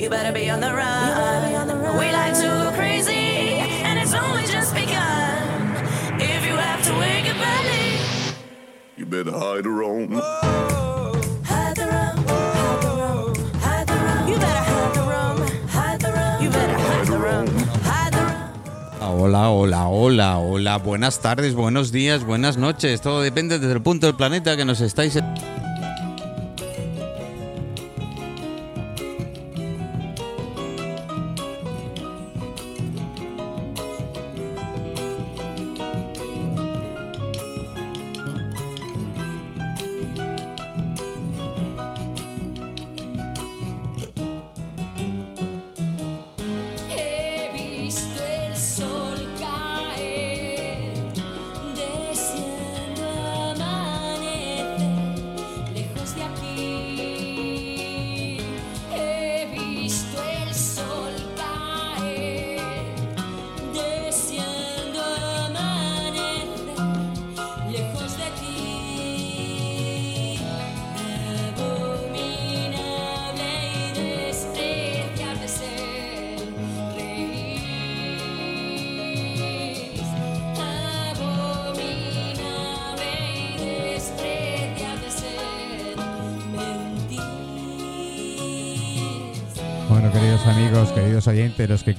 [0.00, 1.98] You better be on the run.
[1.98, 5.76] We like to go crazy, and it's only just begun.
[6.18, 8.00] If you have to wake up early,
[8.96, 10.08] You better hide her on.
[11.44, 14.28] hide the rum, hide the rum, hide the rum.
[14.28, 15.36] You better hide the rum,
[15.68, 16.42] hide the rum.
[16.44, 17.46] You better hide the rum,
[17.84, 19.00] hide the rum.
[19.02, 20.78] Ah, Hola, hola, hola, hola.
[20.78, 23.02] Buenas tardes, buenos días, buenas noches.
[23.02, 25.18] Todo depende desde el punto del planeta que nos estáis.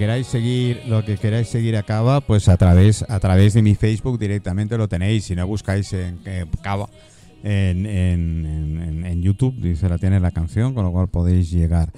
[0.02, 3.76] Queráis seguir, lo que queráis seguir a Cava, pues a través, a través de mi
[3.76, 5.26] Facebook directamente lo tenéis.
[5.26, 6.90] Si no buscáis en eh, Cava
[7.44, 8.46] en, en-
[8.82, 11.92] en- en YouTube, dice la tiene la canción, con lo cual podéis llegar.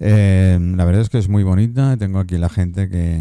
[0.00, 1.96] Eh, la verdad es que es muy bonita.
[1.96, 3.20] Tengo aquí la gente que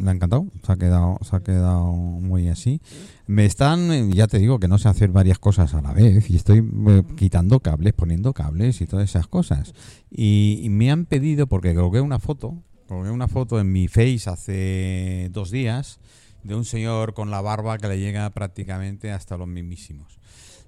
[0.00, 0.46] le ha encantado.
[0.64, 2.80] Se ha quedado, se ha quedado muy así.
[3.26, 6.36] Me están, ya te digo que no sé hacer varias cosas a la vez y
[6.36, 9.74] estoy eh, quitando cables, poniendo cables y todas esas cosas.
[10.08, 12.54] Y, y me han pedido, porque coloqué una foto,
[12.86, 16.00] coloqué una foto en mi face hace dos días
[16.42, 20.18] de un señor con la barba que le llega prácticamente hasta los mismísimos.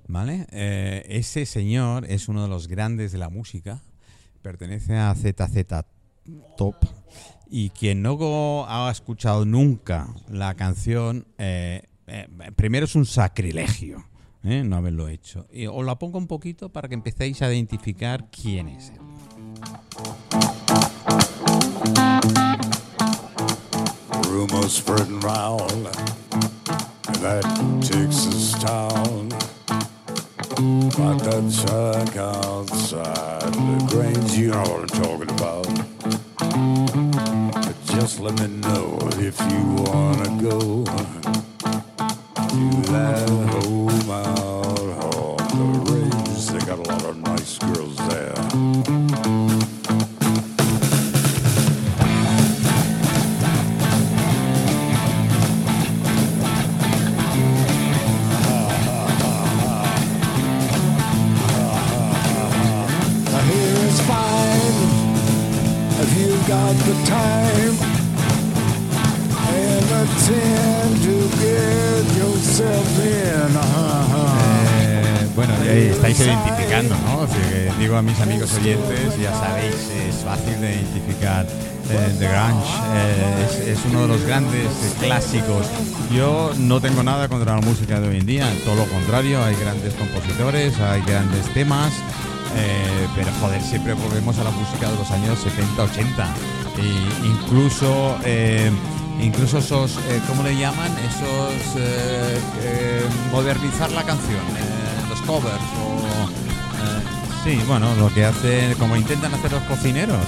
[0.07, 0.47] ¿Vale?
[0.51, 3.83] Eh, ese señor es uno de los grandes de la música,
[4.43, 5.85] pertenece a ZZ
[6.57, 6.77] Top.
[7.51, 14.05] Y quien no ha escuchado nunca la canción, eh, eh, primero es un sacrilegio
[14.43, 15.47] no haberlo hecho.
[15.53, 19.08] Y os la pongo un poquito para que empecéis a identificar quién es él.
[24.29, 25.87] Rumors spreading round
[27.23, 27.45] that
[27.83, 29.33] Texas town.
[30.59, 35.67] About that shack outside the Grange, you know what I'm talking about.
[37.53, 40.85] But just let me know if you wanna go
[42.49, 44.79] to that home out
[45.55, 46.47] on the range.
[46.49, 48.98] They got a lot of nice girls there.
[66.89, 67.77] The time
[69.53, 73.29] and attend to get yourself in.
[74.81, 77.27] Eh, bueno, estáis identificando, ¿no?
[77.27, 81.45] Que digo a mis amigos oyentes, ya sabéis, es fácil de identificar
[81.91, 82.67] eh, The Grunge.
[82.95, 84.69] eh, es, es uno de los grandes
[84.99, 85.67] clásicos.
[86.11, 89.55] Yo no tengo nada contra la música de hoy en día, todo lo contrario, hay
[89.57, 91.93] grandes compositores, hay grandes temas,
[92.57, 96.35] eh, pero joder, siempre volvemos a la música de los años 70, 80.
[97.25, 98.71] Incluso, eh,
[99.21, 100.91] incluso esos, eh, ¿cómo le llaman?
[100.99, 103.03] Esos, eh, eh,
[103.33, 104.41] modernizar la canción,
[105.09, 106.29] los covers o...
[107.45, 110.19] sí, bueno, lo que hacen, como intentan hacer los cocineros.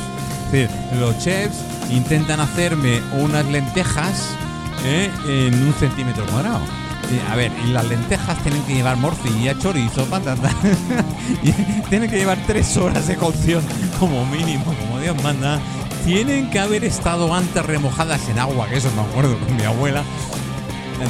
[0.47, 1.59] Es decir, los chefs
[1.91, 4.31] intentan hacerme unas lentejas
[4.85, 6.61] en un centímetro cuadrado.
[7.31, 10.51] A ver, y las lentejas tienen que llevar morcilla, chorizo, patata.
[11.43, 11.53] y
[11.89, 13.63] tienen que llevar tres horas de cocción
[13.99, 15.61] como mínimo, como Dios manda.
[16.05, 20.03] Tienen que haber estado antes remojadas en agua, que eso me acuerdo con mi abuela.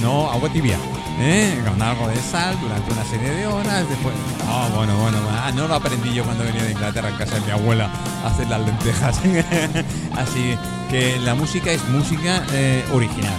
[0.03, 0.79] No, agua tibia.
[1.21, 1.63] ¿eh?
[1.67, 3.89] Con algo de sal durante una serie de horas.
[3.89, 4.15] Después.
[4.47, 5.19] Ah, bueno, bueno.
[5.31, 7.91] Ah, no lo aprendí yo cuando venía de Inglaterra en casa de mi abuela
[8.25, 9.19] a hacer las lentejas.
[10.17, 10.57] Así
[10.89, 13.35] que la música es música eh, original.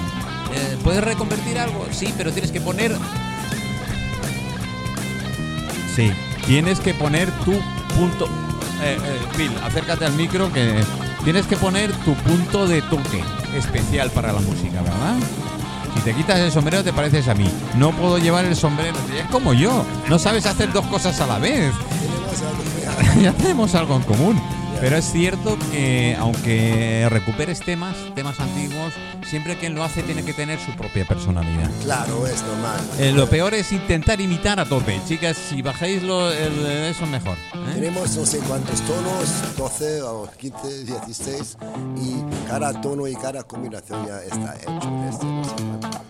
[0.54, 1.86] Eh, ¿Puedes reconvertir algo?
[1.92, 2.96] Sí, pero tienes que poner.
[5.96, 6.12] Sí,
[6.46, 7.54] tienes que poner tu
[7.96, 8.28] punto.
[8.84, 8.98] Eh,
[9.38, 10.84] Bill, acércate al micro que
[11.24, 13.24] tienes que poner tu punto de toque
[13.56, 15.16] especial para la música, ¿verdad?
[15.96, 17.50] Si te quitas el sombrero te pareces a mí.
[17.76, 18.98] No puedo llevar el sombrero.
[19.18, 19.86] Es como yo.
[20.10, 21.74] No sabes hacer dos cosas a la vez.
[23.22, 24.42] ya tenemos algo en común.
[24.82, 28.94] Pero es cierto que aunque recuperes temas, temas antiguos,
[29.30, 31.70] siempre quien lo hace tiene que tener su propia personalidad.
[31.84, 32.80] Claro, es normal.
[32.98, 35.00] Eh, lo peor es intentar imitar a tope.
[35.08, 37.38] Chicas, si bajáis lo, el- eso mejor.
[37.54, 37.74] ¿eh?
[37.76, 41.58] Tenemos no sé cuántos tonos, 12 o 15, 16,
[41.98, 46.02] y cada tono y cada combinación ya está hecho este no sé cuánto.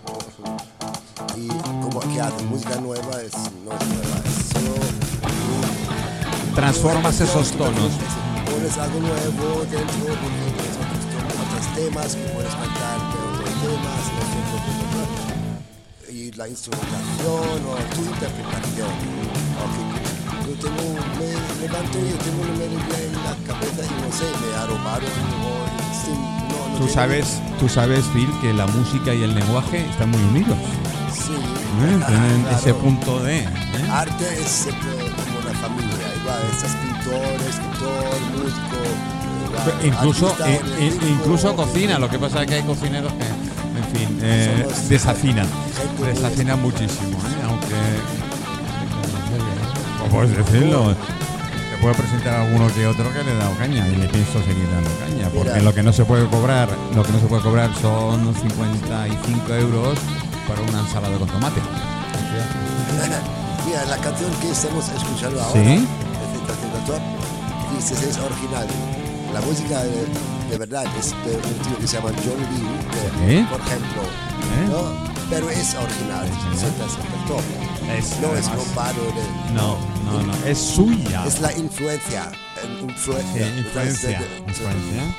[1.37, 1.47] Y
[1.81, 3.33] como que hace música nueva, es,
[3.65, 4.75] no es nueva, es solo
[6.55, 7.91] Transformas esos tonos.
[8.61, 11.01] Pones algo nuevo dentro tienes otros,
[11.41, 14.61] otros temas que puedes cantar de otros temas, no sé, bla,
[14.91, 15.05] bla,
[16.05, 16.13] bla.
[16.13, 18.93] y la instrumentación o tu interpretación.
[19.65, 19.75] Ok,
[20.45, 24.55] Yo tengo, me levanto y tengo una melodía en la cabeza y no sé, me
[24.55, 29.89] ha robado no, no Tú sabes, tú sabes, Phil, que la música y el lenguaje
[29.89, 30.57] están muy unidos.
[31.11, 31.99] Sí, ¿eh?
[32.05, 32.57] Tienen claro.
[32.57, 33.39] ese punto de.
[33.39, 33.47] ¿eh?
[33.89, 38.77] Arte es como una familia, igual, estás escritor, músico.
[39.45, 43.25] igual, Incluso, artista eh, eh, incluso cocina, lo que pasa es que hay cocineros que,
[43.25, 45.47] en fin, eh, desafinan.
[46.61, 47.43] muchísimo, ¿eh?
[47.47, 47.75] aunque.
[49.99, 50.95] ¿Cómo puedes decirlo?
[50.95, 54.33] Te puedo presentar a alguno que otro que le he dado caña y le pienso
[54.43, 55.63] seguir dando caña, porque Mira.
[55.63, 59.97] lo que no se puede cobrar, lo que no se puede cobrar son 55 euros
[60.47, 61.59] para una ensalada con tomate.
[63.65, 65.87] Mira, la canción que estamos escuchando ahora, Sí.
[66.85, 67.01] Top,
[67.75, 68.67] dices es original.
[69.33, 70.05] La música de,
[70.49, 73.47] de verdad es de un tío que se llama John Lee, Sí.
[73.49, 74.67] por ejemplo, ¿Eh?
[74.69, 75.11] ¿no?
[75.29, 77.41] pero es original, Tentación Top.
[77.97, 79.53] Es, No es además- robado de...
[79.53, 81.25] No, no, no, es suya.
[81.25, 82.31] Es la influencia.
[82.61, 83.47] eh, influencia.
[83.57, 85.15] Influencia, de- influencia, ¿eh?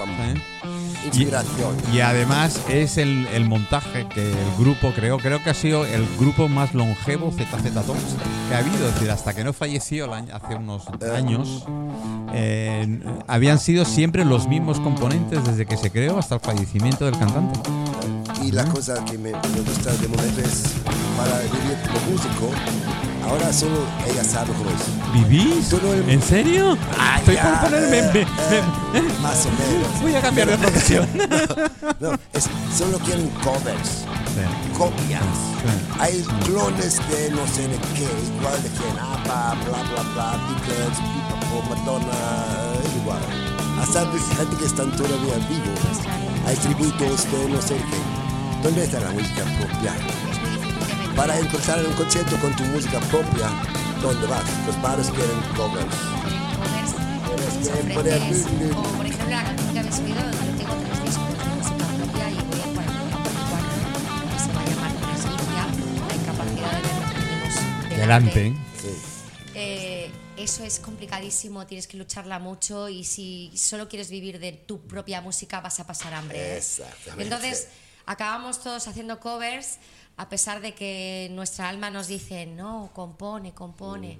[1.04, 1.76] Inspiración.
[1.92, 5.18] Y además es el, el montaje que el grupo creó.
[5.18, 8.16] Creo que ha sido el grupo más longevo ZZ Tops
[8.48, 8.88] que ha habido.
[8.88, 11.64] Es decir, hasta que no falleció hace unos años,
[12.32, 17.18] eh, habían sido siempre los mismos componentes desde que se creó hasta el fallecimiento del
[17.18, 17.58] cantante.
[18.42, 20.74] Y la cosa que me, me gusta de momento es
[21.16, 22.50] para vivir como músico,
[23.28, 23.78] ahora solo
[24.10, 25.12] ella sabe es.
[25.28, 25.72] ¿Vivís?
[25.72, 26.76] El- ¿En serio?
[26.98, 27.98] Ah, Estoy ya, por ponerme.
[27.98, 28.26] eh,
[28.92, 30.00] me- me- Más o menos.
[30.02, 31.08] voy a cambiar de profesión.
[32.00, 34.04] No, es, solo quieren covers,
[34.76, 35.22] copias.
[36.00, 38.08] Hay clones de no sé de qué,
[38.38, 43.22] igual de quién, ABBA, bla bla bla, Beatles, Pipapo, Madonna, eh, igual.
[43.80, 44.00] Hasta
[44.36, 46.00] gente que están todavía vivos.
[46.46, 48.62] Hay tributos de no sé qué.
[48.64, 49.94] ¿Dónde está la música propia?
[51.22, 53.48] Para encontrar un concierto con tu música propia,
[54.02, 54.42] ¿dónde vas?
[54.66, 55.86] Los padres quieren covers.
[57.24, 61.38] Covers, poner- ofreces, o por ejemplo la canción que habéis oído, yo tengo tres discos
[61.38, 63.70] de música propia y voy a 44,
[64.32, 65.64] que se va a llamar Presbicia,
[66.08, 68.54] la incapacidad de ver lo que tenemos Delante.
[68.82, 68.88] Sí.
[69.54, 74.80] Eh, eso es complicadísimo, tienes que lucharla mucho y si solo quieres vivir de tu
[74.88, 76.36] propia música vas a pasar hambre.
[76.54, 76.56] ¿eh?
[76.56, 77.22] Exactamente.
[77.22, 77.68] Entonces,
[78.06, 79.78] acabamos todos haciendo covers
[80.16, 84.18] a pesar de que nuestra alma nos dice, no, compone, compone.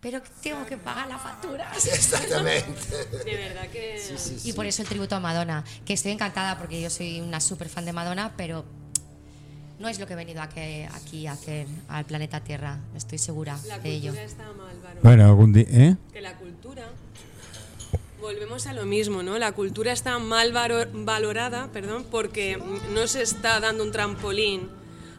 [0.00, 1.72] Pero tengo que pagar la factura.
[1.74, 2.80] Exactamente.
[3.24, 4.00] De verdad que.
[4.44, 7.68] Y por eso el tributo a Madonna, que estoy encantada porque yo soy una súper
[7.68, 8.64] fan de Madonna, pero
[9.80, 13.18] no es lo que he venido a que- aquí a hacer al planeta Tierra, estoy
[13.18, 14.10] segura La de ello.
[14.12, 14.76] cultura está mal.
[15.02, 15.66] Bueno, algún día.
[15.68, 15.96] ¿Eh?
[16.12, 16.47] Que la cultura.
[18.20, 19.38] Volvemos a lo mismo, ¿no?
[19.38, 22.60] La cultura está mal valorada, perdón, porque
[22.92, 24.68] no se está dando un trampolín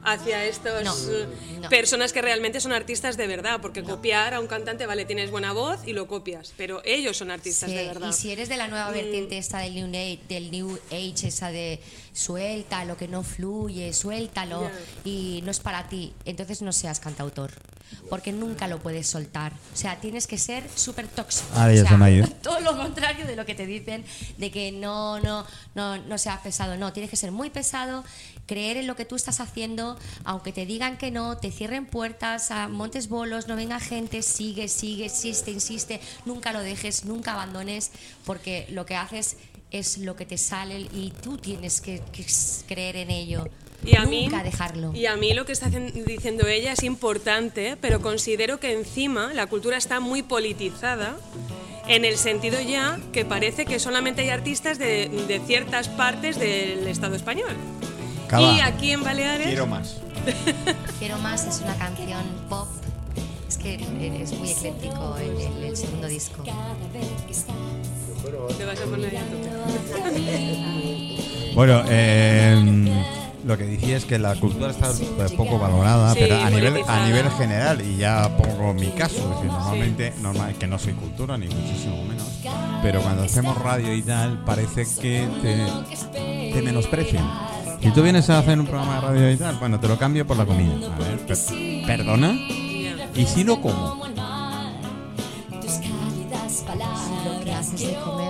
[0.04, 1.28] hacia estas No, eh,
[1.62, 1.70] no.
[1.70, 5.52] personas que realmente son artistas de verdad, porque copiar a un cantante, vale, tienes buena
[5.54, 8.10] voz y lo copias, pero ellos son artistas Sí, de verdad.
[8.10, 11.52] y si eres de la nueva vertiente esta del New Age, del New Age esa
[11.52, 11.80] de
[12.14, 14.70] suelta lo que no fluye, suéltalo
[15.06, 17.52] y no es para ti, entonces no seas cantautor,
[18.10, 19.54] porque nunca lo puedes soltar.
[19.74, 21.48] O sea, tienes que ser súper tóxico.
[21.52, 21.74] O sea, ha
[22.12, 22.28] ido.
[22.42, 24.04] Todo lo contrario de lo que te dicen,
[24.38, 26.78] de que no, no, no, no seas pesado.
[26.78, 28.04] No, tienes que ser muy pesado,
[28.50, 32.50] creer en lo que tú estás haciendo, aunque te digan que no, te cierren puertas,
[32.50, 37.92] a montes bolos, no venga gente, sigue, sigue, insiste, insiste, nunca lo dejes, nunca abandones,
[38.26, 39.38] porque lo que haces
[39.70, 42.26] es lo que te sale y tú tienes que, que
[42.68, 43.48] creer en ello.
[43.86, 44.94] Y a mí, nunca dejarlo.
[44.96, 49.46] Y a mí lo que está diciendo ella es importante, pero considero que encima la
[49.46, 51.18] cultura está muy politizada
[51.88, 56.88] en el sentido ya que parece que solamente hay artistas de, de ciertas partes del
[56.88, 57.56] Estado español.
[58.30, 58.54] Cava.
[58.54, 59.48] Y aquí en Baleares...
[59.48, 59.98] Quiero más.
[61.00, 62.68] Quiero más es una canción pop.
[63.48, 63.90] Es que es
[64.38, 66.44] muy ecléctico el, el- el segundo disco.
[66.44, 66.52] Te
[68.66, 69.18] vas a poner.
[71.56, 73.04] Bueno, eh,
[73.46, 76.82] lo que decía es que la cultura está eh, poco valorada, Sí, pero a nivel,
[76.88, 80.94] a nivel general, y ya pongo mi caso, es decir, normalmente, normal, que no soy
[80.94, 82.28] cultura, ni muchísimo menos,
[82.84, 85.66] pero cuando hacemos radio y tal, parece que te,
[86.54, 87.49] te menosprecian.
[87.82, 90.28] Si tú vienes a hacer un programa de radio y tal, bueno, te lo cambio
[90.28, 90.74] por la comida.
[90.94, 91.38] A ver, per-
[91.86, 92.34] ¿perdona?
[93.16, 94.00] ¿Y si no como?
[97.26, 98.28] Lo que haces de comer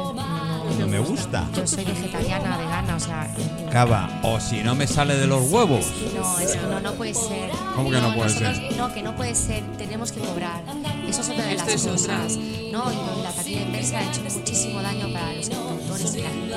[0.79, 1.47] No me gusta.
[1.55, 3.27] Yo soy vegetariana, vegana, o sea.
[3.71, 5.85] Cava, o si no me sale de los huevos.
[6.15, 7.49] No, es que no, no puede ser.
[7.75, 8.77] ¿Cómo que no puede nosotros- ser?
[8.77, 9.63] No, que no puede ser.
[9.77, 10.63] Tenemos que cobrar.
[11.07, 11.91] Eso es otra de las otra.
[11.91, 12.37] cosas.
[12.71, 16.55] No, y la taquilla inversa ha hecho muchísimo daño para los autores y la gente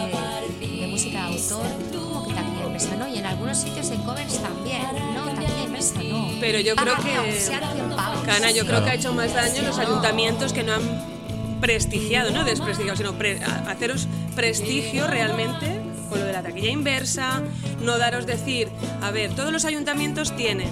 [1.04, 1.66] música de autor.
[2.00, 2.96] ¿Cómo que taquilla inversa?
[2.96, 4.82] No, y en algunos sitios de covers también.
[5.14, 6.28] No, taquilla inversa no.
[6.40, 8.20] Pero yo creo que- aunque sean 100 pavos.
[8.24, 11.12] Cana, yo creo que ha hecho más daño los ayuntamientos que no han
[11.60, 17.42] prestigiado, no desprestigiado, sino pre- haceros prestigio realmente con lo de la taquilla inversa,
[17.80, 18.68] no daros decir,
[19.00, 20.68] a ver, todos los ayuntamientos tienen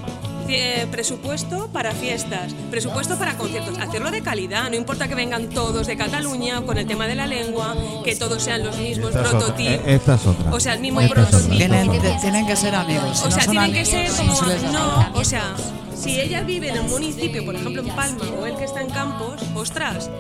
[0.52, 5.87] eh, presupuesto para fiestas, presupuesto para conciertos, hacerlo de calidad, no importa que vengan todos
[5.87, 9.26] de Cataluña con el tema de la lengua, que todos sean los mismos Esta es
[9.28, 9.38] otra.
[9.38, 9.87] prototipos.
[9.87, 10.52] Eh, esta es otra.
[10.52, 11.57] O sea, el mismo Esta prototipo.
[11.57, 13.23] Tienen, que ser amigos.
[13.25, 14.73] O sea, tienen que amigos, ser no como.
[14.73, 15.54] No, o sea,
[15.95, 18.90] si ella vive en un municipio, por ejemplo en Palma, o el que está en
[18.90, 20.11] Campos, ostras,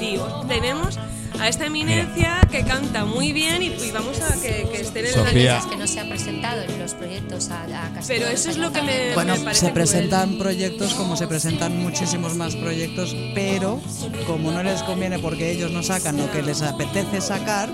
[0.00, 0.98] Dios, tenemos
[1.40, 5.12] a esta eminencia que canta muy bien y, y vamos a que, que estén en
[5.12, 5.58] Sofía.
[5.58, 8.72] Es que no se han presentado en los proyectos a, a Pero eso es lo
[8.72, 9.14] que me-.
[9.14, 9.74] Bueno, parece se cruel.
[9.74, 13.80] presentan proyectos como se presentan muchísimos más proyectos, pero
[14.26, 17.68] como no les conviene porque ellos no sacan lo que les apetece sacar,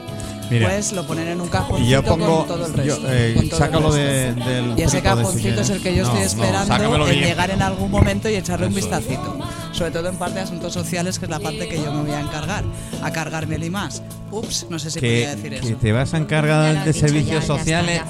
[0.53, 0.69] Mira.
[0.69, 2.39] pues lo ponen en un Y cajoncito yo pongo.
[2.39, 3.13] con todo el yo, resto.
[3.13, 4.79] eh, el sácalo de, del.
[4.79, 8.29] Y ese cajoncito es el que yo No, estoy esperando en llegar en algún momento
[8.29, 9.39] y echarle un vistacito.
[9.73, 12.11] Sobre todo en parte de asuntos sociales, que es la parte que yo me voy
[12.13, 12.65] a encargar.
[13.03, 14.03] A cargarme el IMAS.
[14.31, 15.77] Ups, no sé si podía que, decir que eso.
[15.79, 18.09] te vas a encargar de dicho, servicios ya, sociales ya Mm,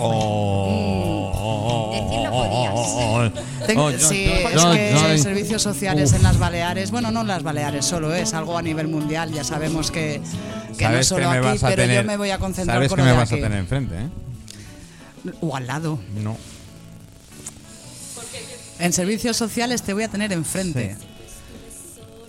[3.76, 6.16] Oh, yo- sí, yo- es yo- que yo- servicios sociales Uf.
[6.16, 9.44] en las Baleares, bueno, no en las Baleares solo, es algo a nivel mundial, ya
[9.44, 10.20] sabemos que,
[10.76, 13.04] que no solo que aquí, pero tener, yo me voy a concentrar sabes con que
[13.04, 14.08] me vas a tener enfrente, ¿eh?
[15.40, 15.98] O al lado.
[16.22, 16.36] No.
[18.78, 20.96] En servicios sociales te voy a tener enfrente.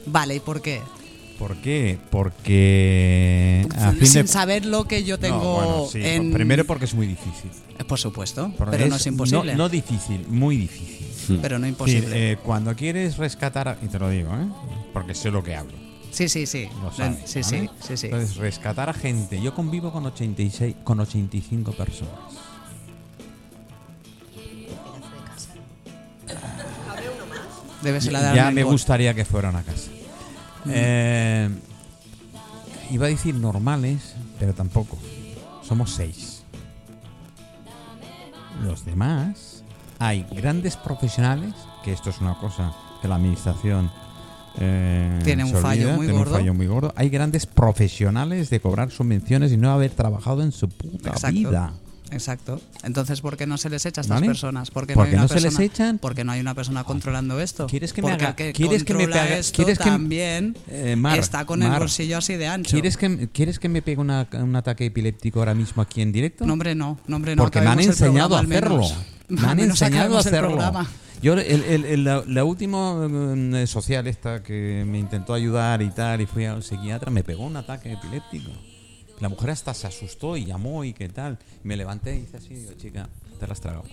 [0.05, 0.81] Vale, ¿y por qué?
[1.39, 1.97] ¿Por qué?
[2.12, 6.31] Porque a fin Sin de saber lo que yo tengo No, bueno, sí, en...
[6.31, 7.50] Primero porque es muy difícil.
[7.79, 9.53] Eh, Por supuesto, pero no es imposible.
[9.53, 11.39] No, no difícil, muy difícil.
[11.41, 12.31] pero no Sí, imposible.
[12.31, 14.47] eh, cuando quieres rescatar, y te lo digo, ¿eh?
[14.93, 15.83] porque sé lo que hablo.
[16.13, 16.70] Sí, sí, sí.
[16.82, 17.17] Lo sí, ¿vale?
[17.25, 18.05] sí, sí, sí.
[18.05, 19.41] Entonces, rescatar a gente.
[19.41, 22.12] Yo convivo con 86, con 85 personas.
[27.82, 29.91] Debe ser la de ya me gustaría que fueran a casa.
[30.70, 31.50] Eh,
[32.91, 34.98] iba a decir normales, pero tampoco.
[35.62, 36.43] Somos seis.
[38.63, 39.63] Los demás,
[40.00, 41.53] hay grandes profesionales,
[41.84, 43.91] que esto es una cosa que la administración
[44.60, 46.36] eh, Tiene un fallo olvida, muy tiene un gordo.
[46.38, 46.93] fallo muy gordo.
[46.95, 51.36] Hay grandes profesionales de cobrar subvenciones y no haber trabajado en su puta Exacto.
[51.36, 51.74] vida.
[52.12, 52.62] Exacto.
[52.83, 54.27] Entonces, ¿por qué no se les echa a estas ¿Vale?
[54.27, 54.69] personas?
[54.69, 55.98] ¿Por qué ¿Por no, hay una no se les echan?
[55.98, 57.65] Porque no hay una persona controlando esto.
[57.65, 60.55] ¿Quieres que me haga- que quieres que me controla haga- esto quieres que me- también
[60.67, 62.69] Eh, Mar, está con el bolsillo así de ancho.
[62.69, 66.45] ¿Quieres que, ¿Quieres que me pegue una- un ataque epiléptico ahora mismo aquí en directo?
[66.45, 67.00] No, hombre, no.
[67.07, 67.41] No, hombre, no.
[67.41, 68.81] Porque me han enseñado a hacerlo.
[69.29, 70.60] Me han enseñado a hacerlo.
[71.24, 75.89] Yo, el, el- el- la, la última mm, social esta que me intentó ayudar y
[75.89, 78.51] tal, y fui al psiquiatra, me pegó un ataque epiléptico.
[79.20, 81.39] La mujer hasta se asustó y llamó y qué tal.
[81.63, 83.08] Me levanté y hice así, digo, chica,
[83.39, 83.86] te has tragado.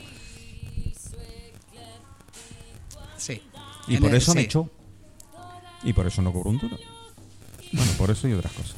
[3.17, 3.41] Sí.
[3.87, 4.69] Y por eso me echó.
[5.83, 6.77] Y por eso no cobro un duro.
[7.73, 8.77] Bueno, por eso y otras cosas.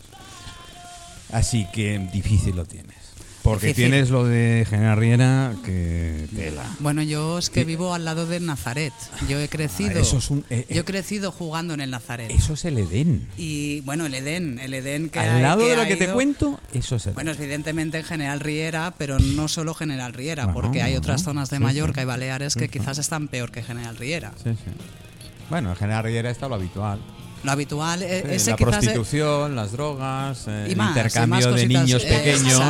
[1.33, 2.97] Así que difícil lo tienes.
[3.43, 3.91] Porque Difícil.
[3.91, 6.63] tienes lo de General Riera que tela.
[6.79, 8.93] Bueno, yo es que vivo al lado del Nazaret.
[9.29, 9.91] Yo he crecido.
[9.97, 10.75] Ah, eso es un- eh, eh.
[10.75, 12.31] yo he crecido jugando en el Nazaret.
[12.31, 13.27] Eso es el Edén.
[13.37, 16.95] Y bueno, el Edén, el Edén que Al lado de lo que te cuento, eso
[16.97, 20.95] es el Bueno, evidentemente en General Riera, pero no solo General Riera, Bueno, porque hay
[20.95, 22.03] otras zonas de sí, Mallorca sí.
[22.03, 24.33] y Baleares que Sí, quizás están peor que General Riera.
[24.43, 24.71] Sí, sí.
[25.51, 27.01] Bueno, en General Riera está lo habitual.
[27.43, 30.91] Lo habitual, eh, Sí, ese la es- prostitución, las drogas, eh, y el más, y
[30.91, 32.61] intercambio más de niños Eh, pequeños.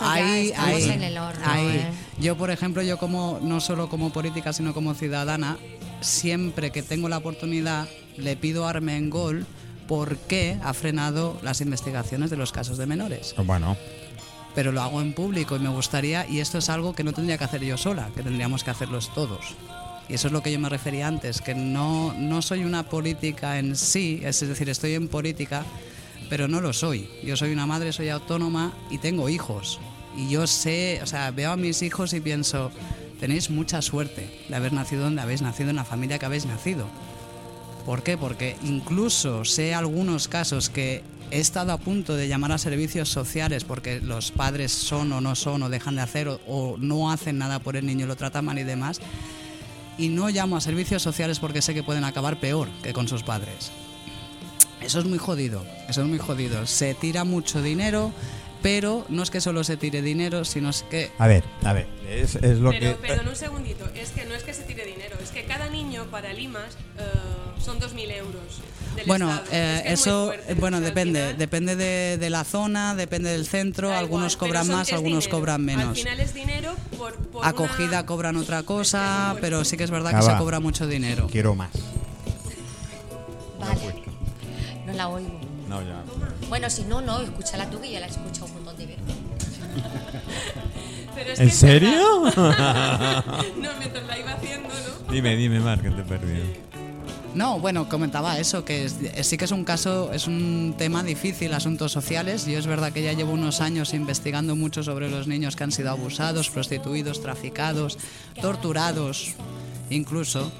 [0.00, 1.66] Ahí, ahí, en el horno, ahí.
[1.68, 1.90] ¿eh?
[2.18, 5.56] Yo, por ejemplo, yo como no solo como política, sino como ciudadana,
[6.00, 9.46] siempre que tengo la oportunidad le pido a Armengol
[9.88, 13.34] por qué ha frenado las investigaciones de los casos de menores.
[13.44, 13.76] Bueno,
[14.54, 17.36] Pero lo hago en público y me gustaría, y esto es algo que no tendría
[17.38, 19.40] que hacer yo sola, que tendríamos que hacerlos todos.
[20.08, 23.58] Y eso es lo que yo me refería antes, que no, no soy una política
[23.58, 25.64] en sí, es decir, estoy en política,
[26.28, 27.08] pero no lo soy.
[27.22, 29.80] Yo soy una madre, soy autónoma y tengo hijos.
[30.16, 32.70] Y yo sé, o sea, veo a mis hijos y pienso,
[33.18, 36.86] tenéis mucha suerte de haber nacido donde habéis nacido, en la familia que habéis nacido.
[37.86, 38.16] ¿Por qué?
[38.16, 43.64] Porque incluso sé algunos casos que he estado a punto de llamar a servicios sociales
[43.64, 47.38] porque los padres son o no son o dejan de hacer o, o no hacen
[47.38, 49.00] nada por el niño, lo tratan mal y demás.
[49.98, 53.22] Y no llamo a servicios sociales porque sé que pueden acabar peor que con sus
[53.22, 53.70] padres.
[54.80, 56.66] Eso es muy jodido, eso es muy jodido.
[56.66, 58.12] Se tira mucho dinero,
[58.64, 61.86] pero no es que solo se tire dinero, sino es que A ver, a ver,
[62.08, 63.08] es, es lo Pero, que...
[63.08, 66.06] perdón un segundito, es que no es que se tire dinero, es que cada niño
[66.10, 67.02] para Limas eh,
[67.62, 68.62] son 2.000 euros.
[68.96, 69.48] del Bueno, Estado.
[69.52, 72.30] eh, Es que es muy eso, fuerte, eh, bueno, al depende, final- depende de, de
[72.30, 75.36] la zona, depende del centro, Da algunos igual, cobran son- más, algunos dinero.
[75.38, 75.98] cobran Al menos.
[75.98, 80.10] final es dinero por, por Acogida una- cobran otra cosa, pero sí que es verdad
[80.12, 81.28] que Ah, se cobra mucho dinero.
[81.30, 81.70] Quiero más.
[83.60, 83.94] Vale.
[84.86, 85.40] No la oigo.
[85.68, 86.02] No, ya.
[86.48, 88.46] Bueno, si no, no, escúchala tú que ya la he escuchado
[91.14, 92.22] Pero es ¿En que serio?
[92.36, 95.12] no, mientras la iba haciendo, ¿no?
[95.12, 96.44] dime, dime, Mar, que te he perdido.
[97.34, 101.52] No, bueno, comentaba eso, que es- sí que es un caso, es un tema difícil,
[101.52, 102.46] asuntos sociales.
[102.46, 105.72] Yo es verdad que ya llevo unos años investigando mucho sobre los niños que han
[105.72, 107.98] sido abusados, prostituidos, traficados,
[108.40, 109.34] torturados,
[109.90, 110.52] incluso.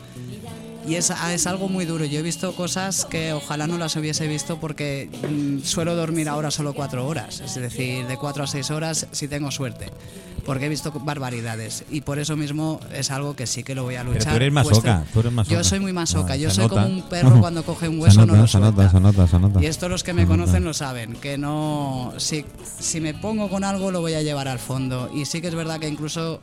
[0.86, 2.04] Y es, ah, es algo muy duro.
[2.04, 6.50] Yo he visto cosas que ojalá no las hubiese visto porque mm, suelo dormir ahora
[6.50, 7.40] solo cuatro horas.
[7.40, 9.86] Es decir, de cuatro a seis horas si tengo suerte.
[10.44, 11.84] Porque he visto barbaridades.
[11.90, 14.30] Y por eso mismo es algo que sí que lo voy a luchar.
[14.32, 15.56] tú eres masoca, tú eres masoca.
[15.56, 16.34] Yo soy muy masoca.
[16.34, 16.82] Ah, yo soy nota.
[16.82, 19.26] como un perro cuando coge un hueso Se no lo nota, se nota, se nota,
[19.26, 19.62] se nota.
[19.62, 20.34] Y esto los que me nota.
[20.36, 22.44] conocen lo saben, que no si,
[22.78, 25.10] si me pongo con algo lo voy a llevar al fondo.
[25.14, 26.42] Y sí que es verdad que incluso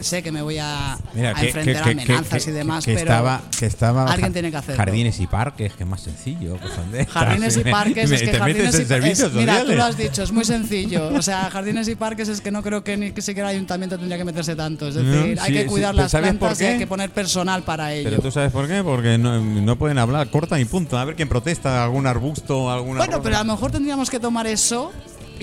[0.00, 2.84] sé que me voy a, Mira, a que, enfrentar que- a amenazas que- y demás,
[2.86, 4.76] pero estaba, que estaba alguien tiene que hacerlo.
[4.76, 6.56] Jardines y parques, que es más sencillo.
[6.56, 7.08] Pues.
[7.08, 9.96] Jardines y Me- parques es que jardines y en servicios es- Mira, tú lo has
[9.96, 11.08] dicho, es muy sencillo.
[11.22, 13.96] O sea, jardines y parques es que no creo que ni que siquiera el ayuntamiento
[13.96, 14.88] tendría que meterse tanto.
[14.88, 17.10] Es decir, No, hay sí, que cuidar las ¿sabes por plantas y hay que poner
[17.10, 18.08] personal para ello.
[18.10, 20.98] Pero tú sabes por qué, porque no, no pueden hablar, cortan y punto.
[20.98, 22.98] A ver quién protesta, algún arbusto, alguna.
[22.98, 23.22] Bueno, rosa.
[23.22, 24.92] pero a lo mejor tendríamos que tomar eso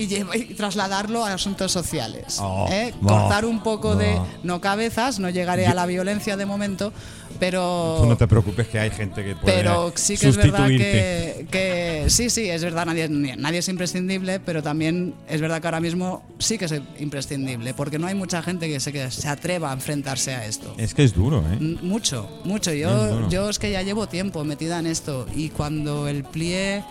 [0.00, 2.38] y, lleva- y trasladarlo a asuntos sociales.
[2.40, 2.94] Oh, ¿eh?
[3.00, 4.60] no, Cortar un poco de, no.
[4.60, 6.92] cabezas, no llegaré a la violencia de momento,
[7.38, 7.98] pero...
[8.00, 11.46] Tú no te preocupes que hay gente que puede Pero sí que es verdad que,
[11.50, 15.80] que sí, sí, es verdad, nadie, nadie es imprescindible, pero también es verdad que ahora
[15.80, 19.70] mismo sí que es imprescindible, porque no hay mucha gente que se, que se atreva
[19.70, 20.74] a enfrentarse a esto.
[20.78, 21.58] Es que es duro, ¿eh?
[21.82, 22.70] Mucho, mucho.
[22.70, 23.28] Es Yo, duro.
[23.28, 26.82] yo es que ya llevo tiempo metida en esto y cuando el plie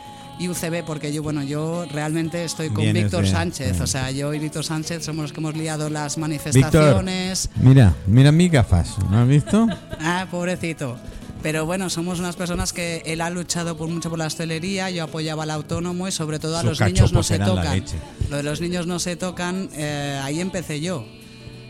[0.47, 4.63] UCB, porque yo, bueno, yo realmente estoy con Víctor Sánchez, o sea, yo y Víctor
[4.63, 7.49] Sánchez somos los que hemos liado las Víctor, manifestaciones.
[7.55, 9.67] mira, mira mis gafas, ¿no has visto?
[10.01, 10.97] Ah, pobrecito.
[11.41, 15.03] Pero bueno, somos unas personas que él ha luchado por mucho por la hostelería, yo
[15.05, 17.83] apoyaba al autónomo y sobre todo a Sus los niños no se tocan.
[18.29, 21.05] Lo de los niños no se tocan, eh, ahí empecé yo.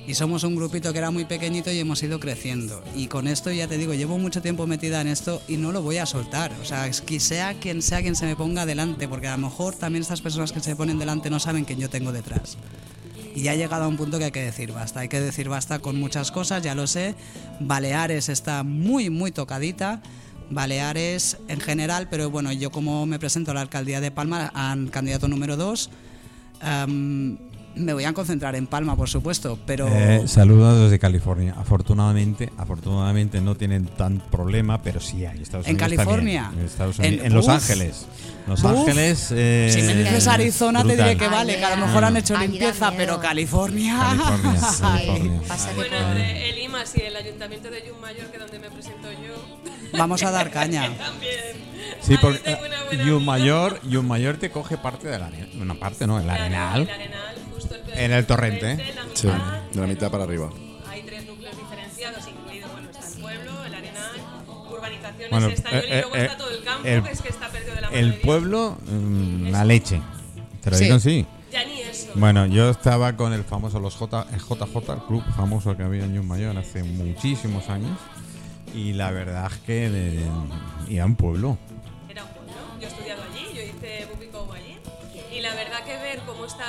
[0.09, 2.83] Y somos un grupito que era muy pequeñito y hemos ido creciendo.
[2.95, 5.83] Y con esto ya te digo, llevo mucho tiempo metida en esto y no lo
[5.83, 6.51] voy a soltar.
[6.63, 9.75] O sea, es sea quien sea quien se me ponga delante, porque a lo mejor
[9.75, 12.57] también estas personas que se ponen delante no saben quién yo tengo detrás.
[13.35, 15.01] Y ya ha llegado a un punto que hay que decir basta.
[15.01, 17.13] Hay que decir basta con muchas cosas, ya lo sé.
[17.59, 20.01] Baleares está muy, muy tocadita.
[20.49, 24.89] Baleares en general, pero bueno, yo como me presento a la alcaldía de Palma, al
[24.89, 25.91] candidato número 2,
[27.79, 29.87] me voy a concentrar en Palma, por supuesto, pero...
[29.87, 31.55] Eh, saludos desde California.
[31.57, 35.41] Afortunadamente, afortunadamente no tienen tan problema, pero sí hay.
[35.41, 36.41] Estados ¿En Unidos California?
[36.43, 36.61] también.
[36.61, 37.51] En, Estados En- Unidos- en Los uf.
[37.51, 38.05] Ángeles.
[38.47, 38.71] Los Uf.
[38.71, 39.27] Ángeles.
[39.31, 42.37] eh, si me dices Arizona te diré que vale, que a lo mejor han hecho
[42.37, 43.97] limpieza, pero California...
[43.99, 44.59] California,
[45.75, 49.97] Bueno, entre el IMAS y el Ayuntamiento de Yumayor, que es donde me presento yo,
[49.97, 50.83] Vamos a dar caña.
[50.97, 51.69] también.
[52.01, 53.25] Sí, porque tengo una buena y un amiga.
[53.31, 55.49] mayor, y un mayor te coge parte del arenal.
[55.59, 56.19] Una parte, ¿no?
[56.19, 56.81] El arenal.
[56.81, 56.89] El
[57.95, 58.75] En el torrente.
[58.77, 60.49] la Sí, de la mitad para arriba.
[60.87, 64.11] Hay tres núcleos diferenciados, incluido, bueno, está el pueblo, el Arenal,
[64.71, 67.29] urbanizaciones, Bueno, Estayol, eh, y luego eh, está todo el campo, el- que es que
[67.29, 70.01] está perdido de la mano El pueblo, mm, la leche.
[70.61, 70.83] Te lo Sí.
[70.85, 71.25] digo así.
[71.51, 72.07] Ya ni eso.
[72.15, 76.05] Bueno, yo estaba con el famoso, los J, el JJ, el club famoso que había
[76.05, 77.97] en New Mayor hace muchísimos años.
[78.75, 80.27] Y la verdad es que de, de-
[80.89, 81.57] iba a un pueblo.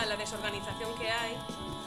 [0.06, 1.34] La desorganización que hay,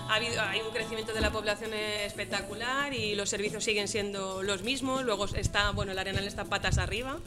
[0.09, 4.43] ha habido, hay un crecimiento de la población eh, espectacular y los servicios siguen siendo
[4.43, 5.03] los mismos.
[5.03, 7.17] Luego está, bueno, el Arenal está patas arriba,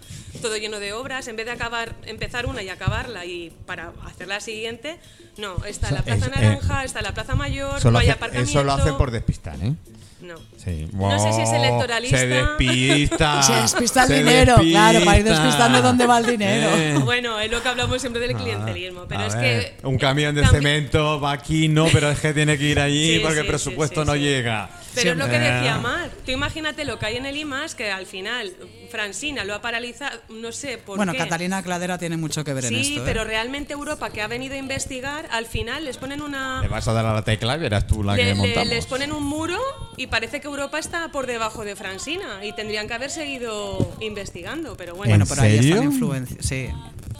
[0.42, 1.26] todo lleno de obras.
[1.28, 4.98] En vez de acabar, empezar una y acabarla y para hacer la siguiente,
[5.38, 8.50] no, está la Plaza Es- eh, Naranja, está la Plaza Mayor, no hay hace- aparcamiento.
[8.50, 9.72] eso lo hacen por despistar, ¿eh?
[10.20, 10.34] No.
[10.56, 10.88] Sí.
[10.92, 12.18] No sé si es electoralista.
[12.18, 13.42] Se despista.
[13.42, 15.44] Se despista el se dinero, claro, para ir despista.
[15.44, 16.68] despistando dónde va el dinero.
[16.76, 16.94] Eh.
[17.04, 20.34] Bueno, es lo que hablamos siempre del clientelismo, pero A es ver, que un camión
[20.34, 23.34] de también- momento, va aquí, no, pero es que tiene que ir allí Sí, porque
[23.36, 24.20] sí, el presupuesto sí, no sí.
[24.20, 24.70] llega.
[24.94, 26.10] Pero es lo que Eh, decía Mar.
[26.24, 28.50] Tú imagínate lo que hay en el IMAS, que al final
[28.90, 31.18] Francina lo ha paralizado, no sé por Bueno, qué.
[31.18, 33.00] Catalina Cladera tiene mucho que ver en Sí, esto.
[33.00, 33.04] ¿eh?
[33.04, 36.62] pero realmente Europa, que ha venido a investigar, al final les ponen una...
[36.62, 38.68] Le vas a dar a la tecla y verás tú la le- que le- montamos.
[38.68, 39.58] les ponen un muro
[39.98, 44.76] y parece que Europa está por debajo de Francina y tendrían que haber seguido investigando,
[44.76, 45.10] pero bueno.
[45.10, 45.76] Bueno, ¿En pero ahí está serio?
[45.78, 46.36] la influencia.
[46.40, 46.68] Sí,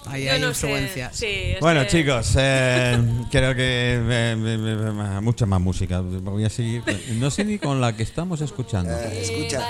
[0.06, 1.10] ahí Yo hay no sé, influencia.
[1.12, 2.98] sí, es Bueno, que- chicos, eh,
[3.30, 6.00] creo que eh, me- me- me- mucha más música.
[6.00, 6.82] Voy a seguir.
[7.18, 8.92] No sé ni con la que estamos escuchando.
[8.92, 9.62] Eh, escucha,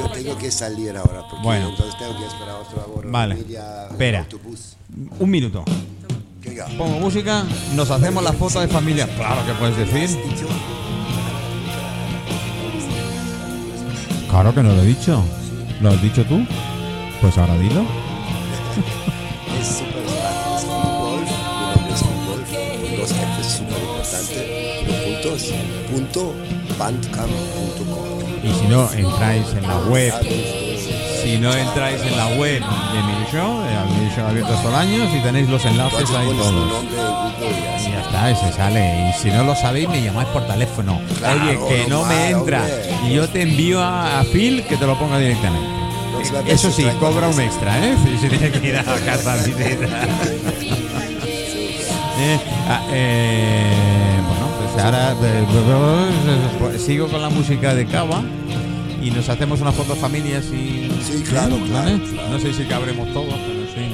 [0.00, 1.70] yo tengo que salir ahora, porque Bueno.
[1.70, 3.08] entonces tengo que esperar otra hora.
[3.10, 3.34] Vale.
[3.36, 4.18] media Espera.
[4.20, 4.76] autobús.
[5.18, 5.64] Un minuto.
[6.76, 9.06] Pongo música, nos hacemos la foto de familia.
[9.16, 10.18] Claro que puedes decir.
[14.32, 15.22] Claro que no lo he dicho.
[15.82, 16.42] ¿Lo has dicho tú?
[17.20, 17.82] Pues ahora dilo.
[19.60, 22.40] Es súper fácil, es fútbol, mi nombre es fútbol,
[22.96, 23.10] dos
[23.52, 24.40] súper importante,
[25.04, 25.52] puntos,
[25.92, 26.34] punto,
[26.78, 28.22] bandcamp.com.
[28.42, 30.14] Y si no, entráis en la web.
[31.22, 35.20] Si no entráis en la web de mi show, de show abierto estos años, y
[35.20, 36.84] tenéis los enlaces ahí todos.
[37.40, 38.30] y ya Y está.
[38.30, 39.10] está, ese sale.
[39.10, 41.00] Y si no lo sabéis, me llamáis por teléfono.
[41.20, 42.62] Oye, que no me entra.
[43.06, 45.68] Y yo te envío a, a Phil que te lo ponga directamente.
[46.44, 47.96] Vez Eso sí, cobra un extra, ¿eh?
[48.20, 49.36] Si, tiene que ir a casa.
[52.24, 55.44] Eh, ah, eh, bueno, pues ahora eh,
[56.60, 58.22] pues sigo con la música de Cava
[59.02, 62.28] y nos hacemos una foto familia y Sí, claro, claro, claro.
[62.30, 63.92] No sé si cabremos todos, pero sí.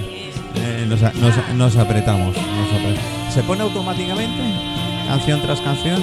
[0.57, 3.33] Eh, nos, a- nos- nos apretamos, nos apretamos.
[3.35, 4.43] ¿Se pone automáticamente?
[5.07, 6.03] Canción tras canción.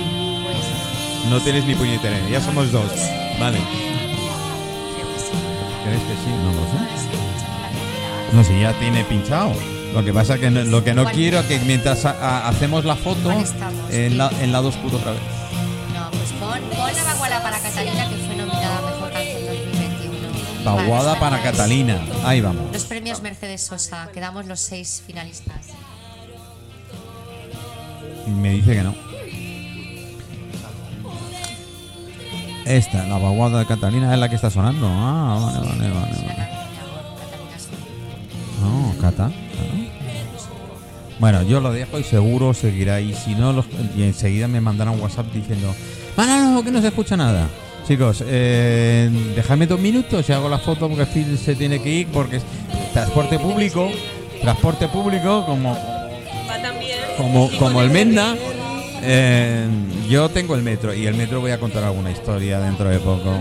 [1.29, 2.91] No tienes ni puñetera, ya somos dos.
[3.39, 3.59] Vale.
[5.83, 6.29] ¿Crees que sí?
[6.43, 8.35] No lo sé.
[8.35, 9.53] No, si ya tiene pinchado.
[9.93, 11.15] Lo que pasa que no- lo que no ¿Cuál?
[11.15, 13.31] quiero es que mientras ha- ha- hacemos la foto
[13.91, 15.21] en, la, en lado oscuro otra vez.
[15.93, 18.54] No, pues pon, pon la vaguada para Catalina, que fue nominada
[19.33, 20.63] Canción 2021.
[20.63, 21.41] Vaguada para.
[21.41, 21.99] Catalina.
[22.23, 22.71] Ahí vamos.
[22.73, 25.67] Los premios Mercedes Sosa, quedamos los seis finalistas.
[28.27, 28.95] Me dice que no.
[32.65, 34.87] Esta, la vaguada de Catalina es la que está sonando.
[34.89, 36.27] Ah, vale, vale, vale.
[36.27, 36.49] vale.
[38.61, 39.27] No, Cata.
[39.27, 39.35] claro.
[41.19, 42.99] Bueno, yo lo dejo y seguro seguirá.
[42.99, 45.75] Y si no, los- y enseguida me mandarán un WhatsApp diciendo:
[46.17, 47.47] Manolo, que no se escucha nada.
[47.87, 52.07] Chicos, eh, dejadme dos minutos y hago la foto porque Phil se tiene que ir
[52.07, 52.43] porque es
[52.93, 53.91] transporte público.
[54.41, 55.77] Transporte público, como,
[57.17, 58.35] como, como el Menda.
[59.03, 59.67] eh,
[60.09, 63.31] yo tengo el metro y el metro voy a contar alguna historia dentro de poco.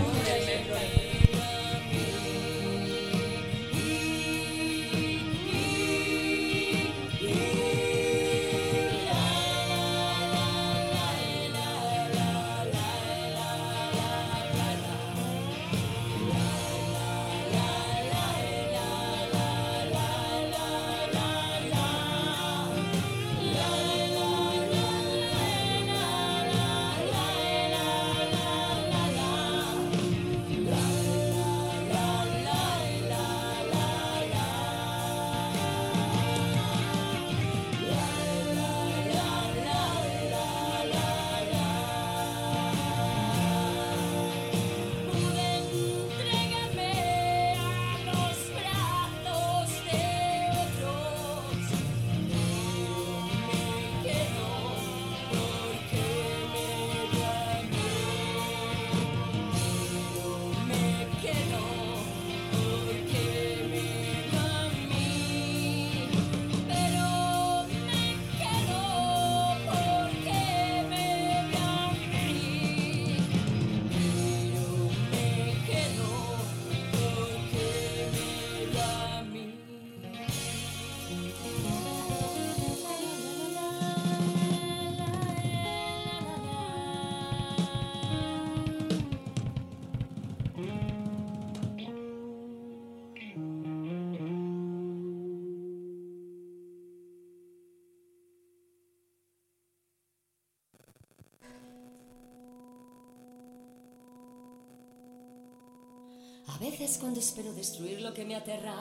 [106.77, 108.75] Veces cuando espero destruir lo que me aterra,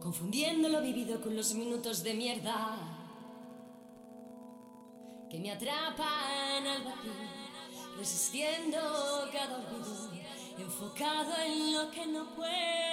[0.00, 2.78] confundiendo lo vivido con los minutos de mierda
[5.28, 7.12] que me atrapan al vacío,
[7.98, 8.78] resistiendo
[9.32, 10.10] cada olvido,
[10.58, 12.91] enfocado en lo que no puede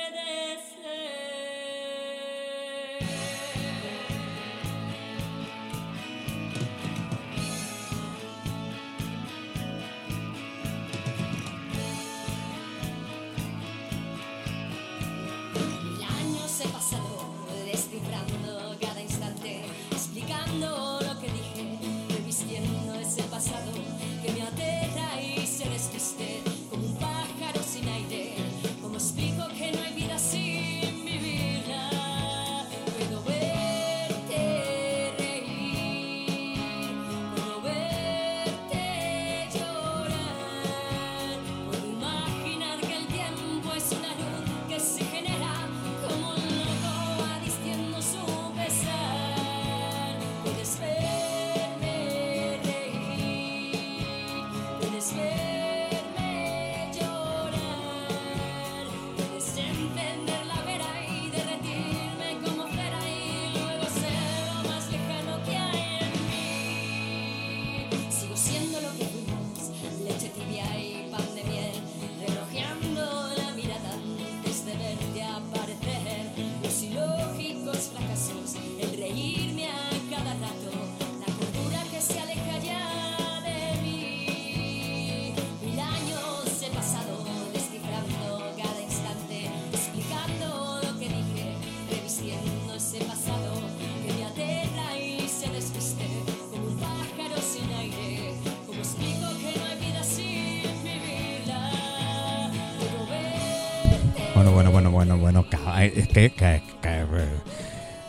[106.27, 107.59] que, que- que-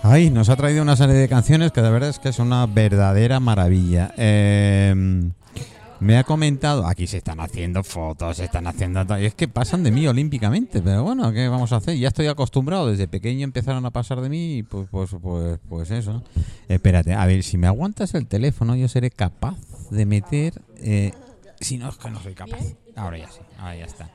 [0.02, 2.64] Ay, nos ha traído una serie de canciones que de verdad es que es una
[2.66, 4.14] verdadera maravilla.
[4.16, 5.30] Eh,
[6.00, 9.04] me ha comentado, aquí se están haciendo fotos, se están haciendo...
[9.20, 11.98] y es que pasan de mí olímpicamente, pero bueno, ¿qué vamos a hacer?
[11.98, 15.90] Ya estoy acostumbrado, desde pequeño empezaron a pasar de mí y pues, pues, pues, pues
[15.90, 16.22] eso.
[16.68, 19.56] Espérate, a ver, si me aguantas el teléfono yo seré capaz
[19.90, 20.54] de meter...
[20.78, 21.12] eh,
[21.60, 22.60] si no, es que no soy capaz.
[22.96, 24.08] Ahora ya sí, ahora ya está.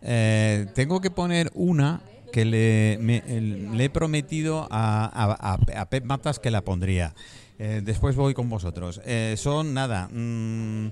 [0.00, 2.00] Eh, tengo que poner una
[2.34, 7.14] que le, me- le he prometido a, Pep Matas que la pondría.
[7.60, 9.00] Eh, después voy con vosotros.
[9.04, 10.88] Eh, son nada, mm,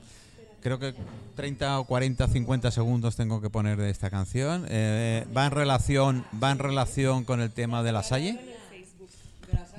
[0.63, 0.95] creo que
[1.35, 4.67] 30 o 40, 50 segundos tengo que poner de esta canción.
[4.69, 8.39] Eh, va en relación, va en relación con el tema de la Salle.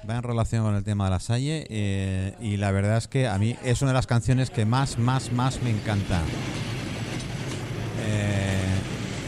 [0.09, 3.37] Va en relación con el tema de la Salle y la verdad es que a
[3.37, 6.19] mí es una de las canciones que más, más, más me encanta.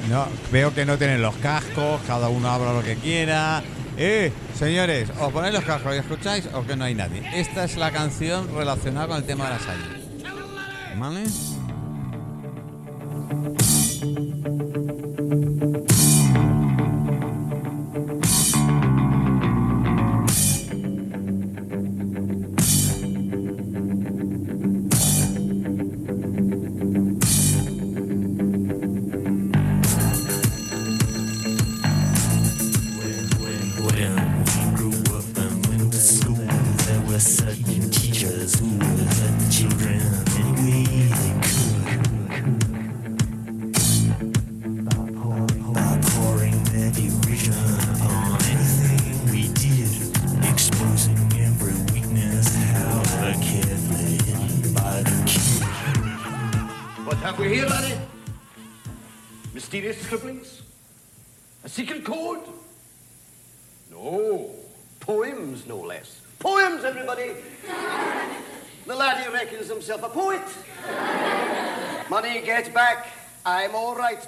[0.10, 3.64] No, veo que no tienen los cascos, cada uno habla lo que quiera.
[3.98, 7.24] Eh, señores, os ponéis los cascos y escucháis o que no hay nadie.
[7.34, 10.06] Esta es la canción relacionada con el tema de la Salle.
[10.98, 11.24] ¿Vale?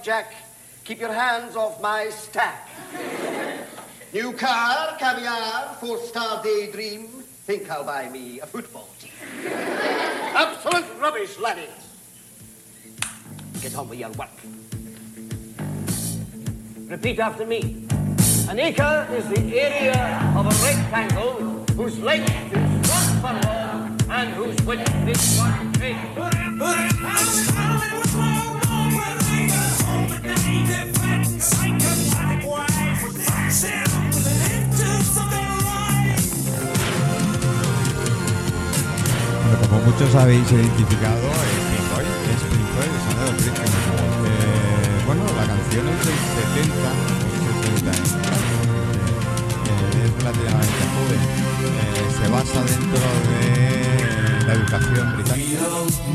[0.03, 0.33] Jack.
[0.83, 2.69] Keep your hands off my stack.
[4.13, 7.07] New car, caviar, four-star daydream.
[7.45, 9.11] Think I'll buy me a football team.
[10.35, 11.69] Absolute rubbish, laddie.
[13.61, 14.29] Get on with your work.
[16.87, 17.85] Repeat after me.
[18.49, 24.55] An acre is the area of a rectangle whose length is one furlong and whose
[24.65, 25.97] width is one cubit.
[39.47, 43.71] Bueno, como muchos habéis identificado, es Pink Floyd, es Pink Floyd, el sonido del.
[44.27, 46.19] Eh, bueno, la canción es del
[46.57, 46.91] 70,
[47.37, 47.91] o 70,
[49.61, 51.21] eh, es relativamente joven.
[51.77, 53.45] Eh, se basa dentro de
[54.47, 55.65] la educación británica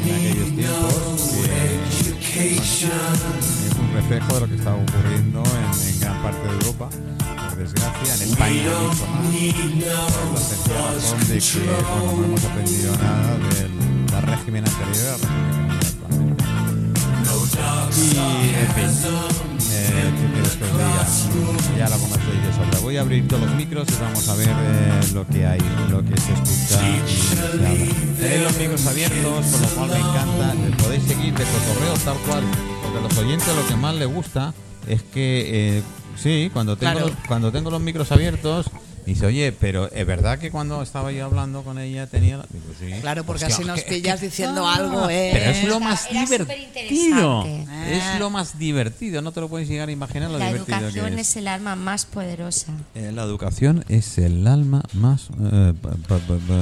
[0.05, 0.93] en aquellos tiempos,
[1.49, 2.13] es
[4.13, 6.91] de lo que está ocurriendo en, gran parte de Europa.
[7.49, 9.23] Por desgracia, en España mucho más
[11.05, 15.19] por de que bueno, no hemos aprendido nada del, régimen anterior.
[17.95, 18.17] Y,
[18.55, 18.91] en fin,
[19.73, 20.13] eh.
[21.79, 22.79] Ya la conocéis de sobra.
[22.83, 26.05] Voy a abrir todos los micros y vamos a ver eh, lo que hay, lo
[26.05, 26.81] que se escucha.
[28.19, 30.83] Tenéis los micros abiertos, con lo cual me encanta.
[30.83, 32.45] Podéis seguir de cotorreo tal cual,
[32.93, 34.53] porque a los oyentes lo que más les gusta
[34.87, 35.83] es que, eh,
[36.17, 37.13] sí, cuando tengo, Claro.
[37.29, 38.67] cuando tengo los micros abiertos,
[39.07, 42.39] dice, oye, pero es verdad que cuando estaba yo hablando con ella tenía...
[42.39, 43.01] la-?" Digo, sí.
[43.01, 45.31] Claro, porque Hostia, así nos es que- pillas diciendo algo, ¿eh?
[45.33, 47.45] Pero es lo más Era divertido.
[47.89, 49.23] Es lo más divertido.
[49.23, 51.37] No te lo puedes llegar a imaginar lo La divertido educación que es es.
[51.37, 52.73] el arma más poderosa.
[52.95, 55.29] Eh, la educación es el alma más.
[55.53, 56.55] eh, pa- pa- pa- pa-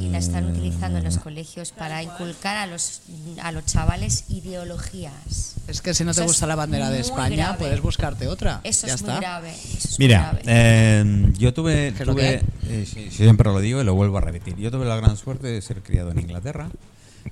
[0.00, 3.00] Y la están utilizando en los colegios para inculcar a los,
[3.42, 5.54] a los chavales ideologías.
[5.68, 7.58] Es que si no te Eso gusta la bandera de España, grave.
[7.58, 8.60] puedes buscarte otra.
[8.62, 9.12] Eso ya es está.
[9.14, 9.50] muy grave.
[9.52, 10.45] eso es Mira, muy grave.
[10.46, 14.56] Eh, yo tuve, eh, sí, siempre lo digo y lo vuelvo a repetir.
[14.56, 16.68] Yo tuve la gran suerte de ser criado en Inglaterra,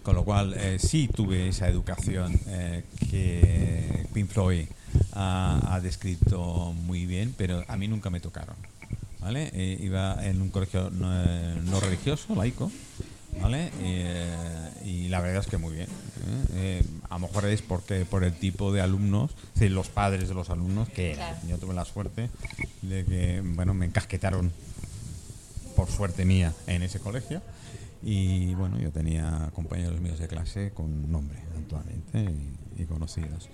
[0.02, 4.66] con lo cual eh, sí tuve esa educación eh, que Pink Floyd
[5.12, 8.56] ha, ha descrito muy bien, pero a mí nunca me tocaron.
[9.24, 9.50] ¿vale?
[9.54, 11.08] Eh, iba en un colegio no,
[11.62, 12.70] no religioso, laico,
[13.40, 13.70] ¿vale?
[13.80, 15.88] Eh, y la verdad es que muy bien.
[15.88, 16.44] ¿eh?
[16.54, 20.28] Eh, a lo mejor es porque por el tipo de alumnos, es decir, los padres
[20.28, 21.12] de los alumnos que.
[21.12, 21.36] Claro.
[21.48, 22.30] Yo tuve la suerte
[22.82, 24.52] de que, bueno, me encasquetaron
[25.76, 27.42] por suerte mía en ese colegio.
[28.02, 32.30] Y bueno, yo tenía compañeros míos de clase con nombre actualmente
[32.76, 33.48] y, y conocidos.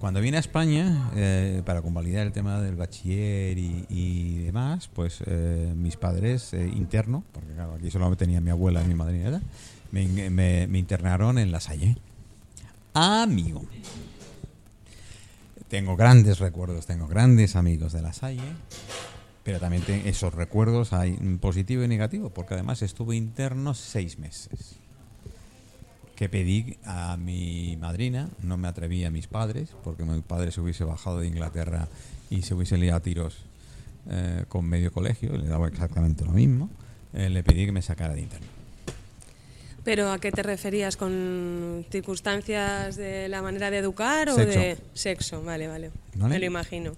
[0.00, 5.72] Cuando vine a España, eh, para convalidar el tema del bachiller y, demás, pues eh,
[5.74, 9.40] mis padres eh, interno, porque claro, aquí solo tenía mi abuela y mi madrina,
[9.92, 11.96] me, me- me internaron en La Salle.
[12.92, 13.64] Amigo.
[15.68, 18.42] Tengo grandes recuerdos, tengo grandes amigos de La Salle,
[19.42, 24.76] pero también esos recuerdos hay positivo y negativo, porque además estuve interno seis meses.
[26.16, 30.60] Que pedí a mi madrina, no me atreví a mis padres, porque mi padre se
[30.60, 31.88] hubiese bajado de Inglaterra
[32.30, 33.36] y se hubiese liado a tiros
[34.10, 36.70] eh, con medio colegio, le daba exactamente lo mismo.
[37.14, 38.46] eh, le pedí que me sacara de interno.
[39.84, 40.96] ¿Pero a qué te referías?
[40.96, 44.58] ¿Con circunstancias de la manera de educar o Sexo.
[44.58, 45.42] de sexo?
[45.42, 45.90] Vale, vale.
[46.14, 46.34] Vale.
[46.34, 46.92] Me lo imagino.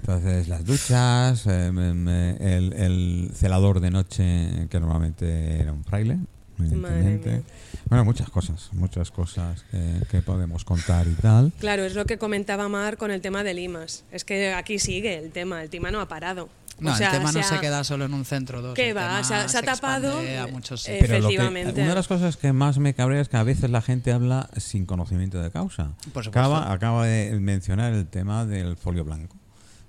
[0.00, 5.82] Entonces, las duchas, eh, me- me- el, el celador de noche, que normalmente era un
[5.84, 6.18] fraile,
[6.58, 7.42] evidentemente.
[7.88, 11.52] Bueno, muchas cosas, muchas cosas que, que podemos contar y tal.
[11.60, 14.04] Claro, es lo que comentaba Mar con el tema de Limas.
[14.10, 16.48] Es que aquí sigue el tema, el tema no ha parado.
[16.78, 18.74] No, O sea, el tema no se se queda solo en un centro dos.
[18.74, 19.24] ¿Qué el va?
[19.24, 21.08] Se ha- se ha tapado, a muchos eh, sitios.
[21.08, 21.80] Pero lo que- Efectivamente.
[21.80, 24.50] una de las cosas que más me cabrea es que a veces la gente habla
[24.58, 25.92] sin conocimiento de causa.
[26.12, 26.30] Por supuesto.
[26.30, 29.36] Acaba, acaba de mencionar el tema del folio blanco.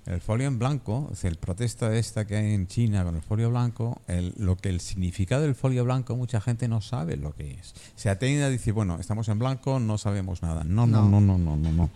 [0.07, 3.49] El folio en blanco, es el protesta esta que hay en China con el folio
[3.49, 7.51] blanco, el, lo que el significado del folio blanco mucha gente no sabe lo que
[7.51, 7.75] es.
[7.97, 10.63] Se atiende a decir, bueno, estamos en blanco, no sabemos nada.
[10.63, 11.89] No, no, no, no, no, no, no.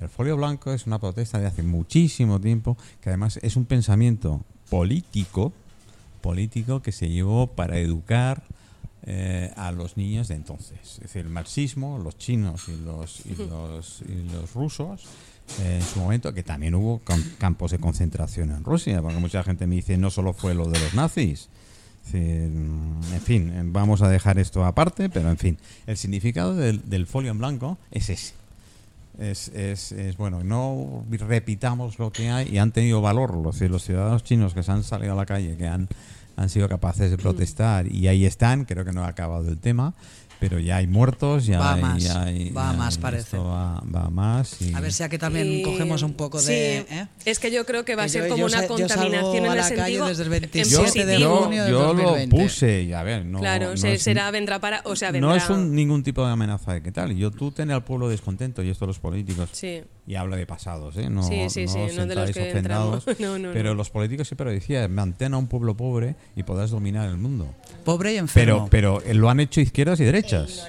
[0.00, 4.42] El folio blanco es una protesta de hace muchísimo tiempo, que además es un pensamiento
[4.70, 5.52] político,
[6.22, 8.44] político que se llevó para educar
[9.02, 10.78] eh, a los niños de entonces.
[10.82, 15.04] Es decir, el marxismo, los chinos y los, y los, y los rusos,
[15.64, 19.66] en su momento, que también hubo cam- campos de concentración en Rusia, porque mucha gente
[19.66, 21.48] me dice, no solo fue lo de los nazis.
[22.12, 27.06] Mm, en fin, eh, vamos a dejar esto aparte, pero en fin, el significado del,
[27.06, 28.34] folio en blanco es ese.
[29.18, 33.82] Es, es, es, bueno, no repitamos lo que hay y han tenido valor los, los
[33.82, 35.88] ciudadanos chinos que se han salido a la calle, que han,
[36.36, 39.92] han sido capaces de protestar y ahí están, creo que no ha acabado el tema,
[40.40, 43.38] pero ya hay muertos, ya Va hay, más, ya hay- va ya más, hay- parece.
[43.38, 44.60] Va, va más.
[44.62, 46.84] y- A ver si aquí también Y- cogemos un poco de...
[46.88, 47.06] sí, ¿eh?
[47.24, 48.86] Es que yo creo que va a ser yo- como yo una sa- yo salgo
[48.88, 51.80] contaminación en a el la calle sentido desde el en 27 de junio del yo
[51.80, 52.36] lo 2020.
[52.36, 55.28] puse, y a ver, no, claro, no se- es- será vendrá para, o sea, no
[55.28, 55.36] vendrá.
[55.36, 57.14] es un- ningún tipo de amenaza de qué tal.
[57.16, 59.48] Yo tú ten al pueblo descontento y esto los políticos.
[59.52, 59.82] Sí.
[60.06, 61.10] Y habla de pasados, ¿eh?
[61.10, 63.04] No, Sí, sí, no sí, no de los que ofendados.
[63.06, 63.20] entramos.
[63.20, 63.74] No, no, pero no.
[63.74, 67.54] los políticos siempre decían, mantén a un pueblo pobre y podrás dominar el mundo.
[67.88, 68.68] Pobre y enfermo.
[68.70, 70.66] Pero, pero eh, lo han hecho izquierdas y derechas.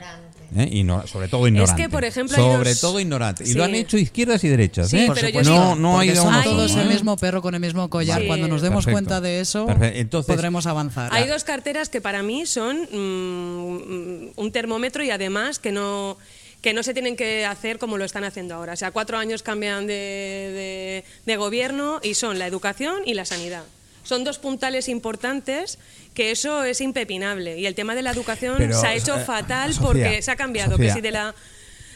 [0.56, 0.68] ¿eh?
[0.72, 1.90] Igno- sobre todo ignorante.
[1.90, 3.44] por ejemplo, sobre dos- todo ignorante.
[3.44, 3.54] Y Sí.
[3.56, 4.90] lo han hecho izquierdas y derechas.
[4.90, 5.12] Sí, ¿eh?
[5.14, 7.54] Pero yo no, digo- no ha Porque ido son uno todos el mismo perro con
[7.56, 8.22] el mismo collar.
[8.22, 8.28] Sí.
[8.28, 8.96] Cuando nos demos Perfecto.
[8.96, 9.68] cuenta de eso.
[9.82, 11.10] Entonces- podremos avanzar.
[11.14, 16.18] Hay dos carteras que para mí son mm, un termómetro y además que no
[16.62, 18.74] que no se tienen que hacer como lo están haciendo ahora.
[18.74, 23.24] O sea, cuatro años cambian de, de- de gobierno y son la educación y la
[23.24, 23.64] sanidad.
[24.10, 25.78] Son dos puntales importantes
[26.16, 27.60] que eso es impepinable.
[27.60, 30.32] Y el tema de la educación Pero, se ha hecho eh, fatal Sofía, porque se
[30.32, 30.72] ha cambiado.
[30.72, 30.88] Sofía.
[30.88, 31.36] Que si de la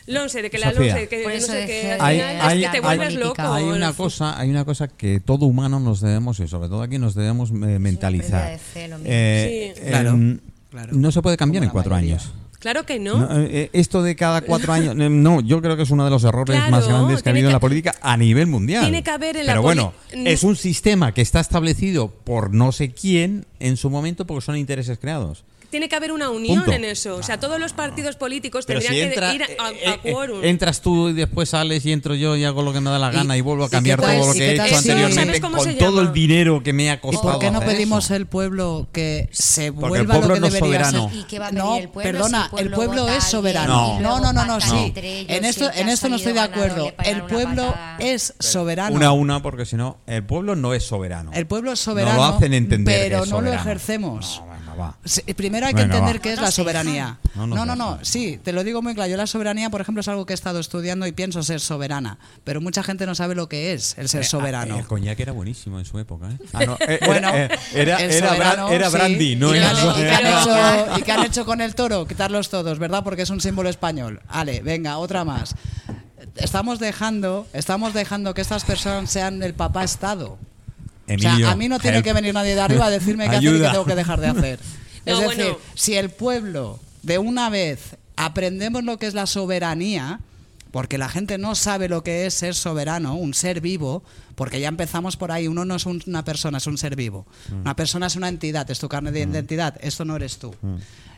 [0.06, 0.94] LONCE, de que la Sofía.
[0.94, 3.42] LONCE, que no sé qué, hay, final es hay- que te hay- vuelves loco.
[3.42, 7.00] hay una cosa hay una cosa que todo humano nos debemos y sobre todo aquí
[7.00, 8.60] nos debemos eh, mentalizar.
[8.76, 9.82] Eh, Sí.
[9.90, 10.40] Claro, em,
[10.70, 10.94] claro.
[10.94, 12.16] no se puede cambiar en cuatro mayoría.
[12.18, 12.32] años
[12.64, 13.18] Claro que no.
[13.18, 16.10] No, eh, esto de cada cuatro años, eh, no, yo creo que es uno de
[16.10, 18.84] los errores Claro, más grandes que ha habido en la política a nivel mundial.
[18.84, 22.72] tiene que haber en Pero bueno, n- es un sistema que está establecido por no
[22.72, 25.44] sé quién en su momento porque son intereses creados.
[25.74, 26.72] Tiene que haber una unión Punto.
[26.72, 27.16] en eso.
[27.16, 29.88] O sea, todos los partidos políticos Pero tendrían si entra, que ir a, a- eh,
[29.88, 30.44] a eh, quórum.
[30.44, 33.10] entras tú y después sales y entro yo y hago lo que me da la
[33.12, 35.26] Y- gana y, vuelvo a ¿y cambiar tal- todo lo y que he hecho anteriormente
[35.26, 37.24] ¿Sabes cómo con todo el dinero que me ha ¿Y costado.
[37.32, 38.14] por qué no pedimos eso?
[38.16, 41.10] el pueblo que se Porque vuelva el pueblo lo que no es debería soberano.
[41.10, 41.18] ser?
[41.20, 43.18] ¿Y qué va a no, pedir el pueblo perdona, si el pueblo el pueblo vota
[43.18, 43.96] es soberano.
[44.00, 44.94] y No, no, no, no, sí.
[44.96, 46.94] En y esto, en esto no estoy de acuerdo.
[47.04, 48.96] El pueblo es soberano.
[48.96, 51.32] Una a una, porque si no, el pueblo no es soberano.
[51.34, 54.44] El pueblo es soberano, No lo hacen entender que pero no lo ejercemos.
[54.74, 54.98] No, venga, va.
[55.06, 56.22] Sí, Primero hay que Venga, entender va.
[56.22, 57.18] qué es la soberanía.
[57.36, 59.10] No No, no, sí, te lo digo muy claro.
[59.12, 62.18] Yo la soberanía, por ejemplo, es algo que he estado estudiando y pienso ser soberana,
[62.44, 64.76] pero mucha gente no sabe lo que es el ser soberano.
[64.76, 66.38] Eh, El coñac era buenísimo en su época, ¿eh?
[66.54, 68.96] Ah, no, eh, Bueno, eh, era, el era, soberano, era sí.
[68.98, 70.86] brandy, no ¿Y era qué han- y qué han soberano.
[70.86, 72.08] hecho- ¿Y qué han hecho con el toro?
[72.08, 73.04] Quitarlos todos, ¿verdad?
[73.04, 74.22] Porque es un símbolo español.
[74.28, 75.56] Ale, venga, otra más.
[76.36, 80.38] Estamos dejando, estamos dejando que estas personas sean el papá Estado.
[81.08, 82.06] Emilio, o sea, a mí no tiene help.
[82.06, 84.28] que venir nadie de arriba a decirme qué hacer y qué tengo que dejar de
[84.28, 84.60] hacer.
[85.06, 85.58] No, es decir, bueno.
[85.74, 90.22] si el pueblo de una vez aprendemos lo que es la soberanía,
[90.72, 94.02] porque la gente no sabe lo que es ser soberano, un ser vivo,
[94.36, 97.28] porque ya empezamos por ahí, uno no es un- una persona, es un ser vivo.
[97.50, 97.62] Mm.
[97.62, 100.56] Una persona es una entidad, es tu carne de identidad, esto no eres tú.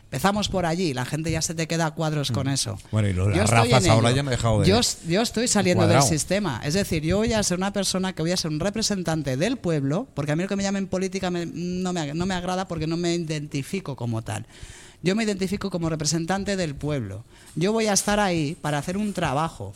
[0.06, 2.78] Empezamos por allí, la gente ya se te queda a cuadros con eso.
[2.92, 5.48] Bueno, y lo Yo las razas ahora ya me he dejado de- Yo, yo estoy
[5.48, 6.60] saliendo del sistema.
[6.64, 9.56] Es decir, yo voy a ser una persona que voy a ser un representante del
[9.56, 12.68] pueblo, porque a mí lo que me llamen política me- no, me, no me agrada
[12.68, 14.46] porque no me identifico como tal.
[15.02, 17.24] Yo me identifico como representante del pueblo.
[17.56, 19.74] Yo voy a estar ahí para hacer un trabajo.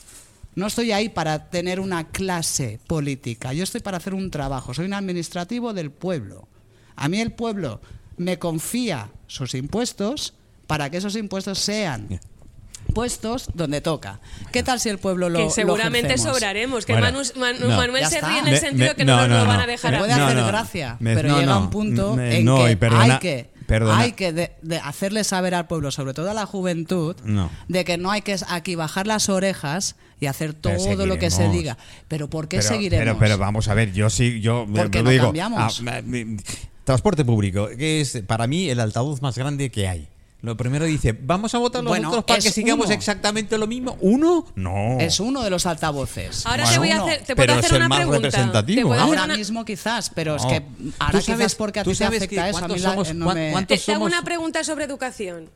[0.55, 3.53] No estoy ahí para tener una clase política.
[3.53, 4.75] Yo estoy para hacer un trabajo.
[4.75, 6.47] Soy un administrativo del pueblo.
[6.97, 7.81] A mí el pueblo
[8.21, 10.35] me confía sus impuestos
[10.67, 12.21] para que esos impuestos sean
[12.95, 14.21] puestos donde toca.
[14.53, 16.85] ¿Qué tal si el pueblo lo que seguramente lo sobraremos.
[16.85, 17.77] Que Bueno, Manu- Manu- no.
[17.77, 19.67] Manuel se ríe en el sentido me- que no, no, nos no, lo van a
[19.67, 20.47] dejar Me puede No, hacer no.
[20.49, 23.99] gracia, Me- pero no, llega un punto Me- en no, que perdona- hay que, perdona.
[24.01, 27.49] hay que de- de hacerle saber al pueblo, sobre todo a la juventud, No.
[27.69, 31.49] de que no hay que aquí bajar las orejas y hacer todo lo que se
[31.49, 31.79] diga.
[32.09, 33.05] Pero ¿por qué pero, seguiremos?
[33.05, 35.25] Pero, pero vamos a ver, yo sí, yo me- ¿Por qué lo no digo.
[35.27, 35.83] cambiamos?
[35.87, 36.01] ah,
[36.91, 40.09] transporte público, que es para mí el altavoz más grande que hay.
[40.43, 42.95] Lo primero dice, vamos a votar los Bueno, otros para que sigamos uno.
[42.95, 43.97] exactamente lo mismo.
[44.01, 44.47] ¿Uno?
[44.57, 44.99] No.
[44.99, 46.47] Es uno de los altavoces.
[46.47, 48.19] Ahora te voy a hacer, te Pero puedo es hacer el una más pregunta.
[48.23, 48.81] representativo.
[48.81, 50.63] Te puedo Ahora una- mismo quizás, pero es que
[50.99, 52.65] ahora sabes- quizás porque a ti te sabes afecta eso.
[52.65, 55.51] A mí la- no me- cuántos Te, te hago una pregunta sobre educación.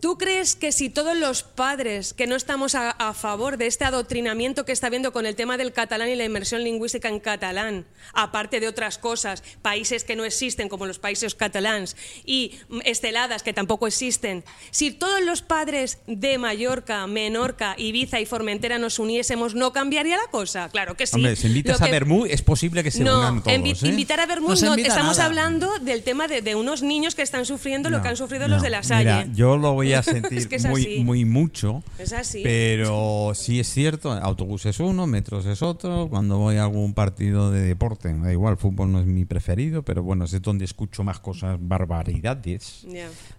[0.00, 3.84] ¿Tú crees que si todos los padres que no estamos a, a favor de este
[3.84, 7.84] adoctrinamiento que está habiendo con el tema del catalán y la inmersión lingüística en catalán,
[8.12, 13.52] aparte de otras cosas, países que no existen como los países catalans y esteladas que
[13.52, 19.72] tampoco existen, si todos los padres de Mallorca, Menorca, Ibiza y Formentera nos uniésemos, ¿no
[19.72, 20.68] cambiaría la cosa?
[20.68, 21.16] Claro que sí.
[21.16, 23.56] Hombre, si invitas Lo a que- Bermú, es posible que se no, unan todos.
[23.58, 23.88] invi- ¿eh?
[23.88, 25.24] invitar a Bermud No estamos nada.
[25.26, 28.54] hablando del tema de, de unos niños que están sufriendo lo que han sufrido no.
[28.54, 29.24] los de la Salle.
[29.24, 31.82] Mira, yo lo voy a sentir Es que es muy, mucho.
[31.98, 32.42] Es así.
[32.42, 36.08] Pero sí es cierto, autobús es uno, metros es otro.
[36.08, 39.82] Cuando voy a algún partido de deporte, me da igual, fútbol no es mi preferido,
[39.82, 42.86] pero bueno, es donde escucho más cosas, barbaridades.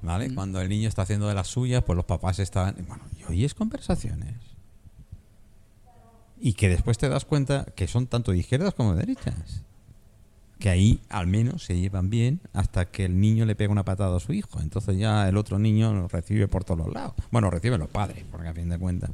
[0.01, 0.33] ¿Vale?
[0.33, 2.75] Cuando el niño está haciendo de las suyas, pues los papás están.
[2.87, 4.35] Bueno, y oyes conversaciones.
[6.41, 9.63] Y que después te das cuenta que son tanto de izquierdas como de derechas.
[10.59, 14.17] Que ahí al menos se llevan bien hasta que el niño le pega una patada
[14.17, 14.59] a su hijo.
[14.61, 17.13] Entonces ya el otro niño lo recibe por todos lados.
[17.31, 19.11] Bueno, reciben los padres, porque a fin de cuentas.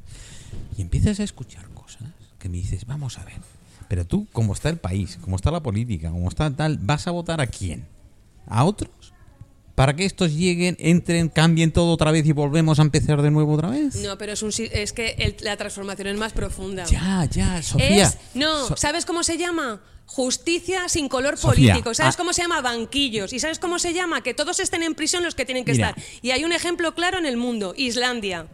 [0.77, 2.03] Y empiezas a escuchar cosas
[2.39, 3.39] que me dices, vamos a ver.
[3.87, 7.11] Pero tú, como está el país, como está la política, como está tal, ¿vas a
[7.11, 7.85] votar a quién?
[8.47, 9.14] ¿A otros?
[9.75, 13.53] ¿Para que estos lleguen, entren, cambien todo otra vez y volvemos a empezar de nuevo
[13.55, 13.95] otra vez?
[13.97, 16.85] No, pero es, un, es que el- la transformación es más profunda.
[16.85, 18.03] Ya, ya, Sofía.
[18.05, 19.81] Es, no, So- ¿sabes cómo se llama?
[20.05, 21.93] Justicia sin color Sofía, político.
[21.93, 22.61] ¿Sabes ah- cómo se llama?
[22.61, 23.33] Banquillos.
[23.33, 24.21] ¿Y sabes cómo se llama?
[24.23, 25.89] Que todos estén en prisión los que tienen que Mira.
[25.89, 26.03] estar.
[26.21, 28.47] Y hay un ejemplo claro en el mundo, Islandia.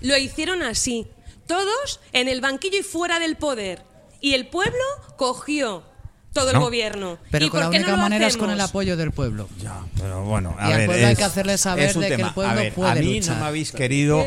[0.00, 1.06] Lo hicieron así.
[1.46, 3.84] Todos en el banquillo y fuera del poder.
[4.20, 4.82] Y el pueblo
[5.16, 5.84] cogió
[6.32, 6.60] todo el No.
[6.62, 7.18] gobierno.
[7.30, 9.10] Pero ¿Y con por la qué no única lo manera es con el apoyo del
[9.12, 9.48] pueblo.
[9.62, 12.30] Ya, pero bueno, a Y al ver, pueblo hay que hacerle saber de que el
[12.32, 13.34] pueblo a ver, puede a mí luchar.
[13.36, 14.24] no me habéis querido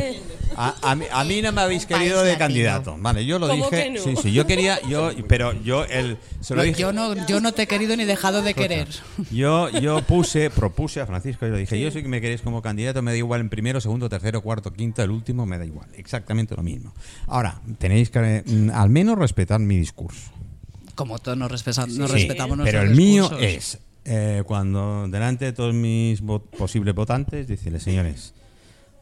[0.58, 2.40] a, a mí, a mí no me habéis querido de latino.
[2.40, 2.96] candidato.
[3.00, 3.90] Vale, yo lo ¿Cómo dije.
[3.90, 4.02] no?
[4.02, 6.80] Sí, sí, yo quería yo pero yo el se lo dije.
[6.80, 8.88] Yo no, yo no te he querido ni dejado de querer.
[9.32, 12.62] Yo, yo puse, propuse a Francisco y le dije, yo sé que me queréis como
[12.62, 15.90] candidato, me da igual en primero, segundo, tercero, cuarto, quinto, el último, me da igual,
[15.96, 16.94] exactamente lo mismo.
[17.28, 20.32] Ahora, tenéis que mm, al menos respetar mi discurso.
[20.96, 25.54] Como todos nos, respeta- nos Sí, respetamos Pero el mío es, eh, cuando delante de
[25.54, 26.22] todos mis
[26.58, 28.34] posibles votantes, decirles, señores,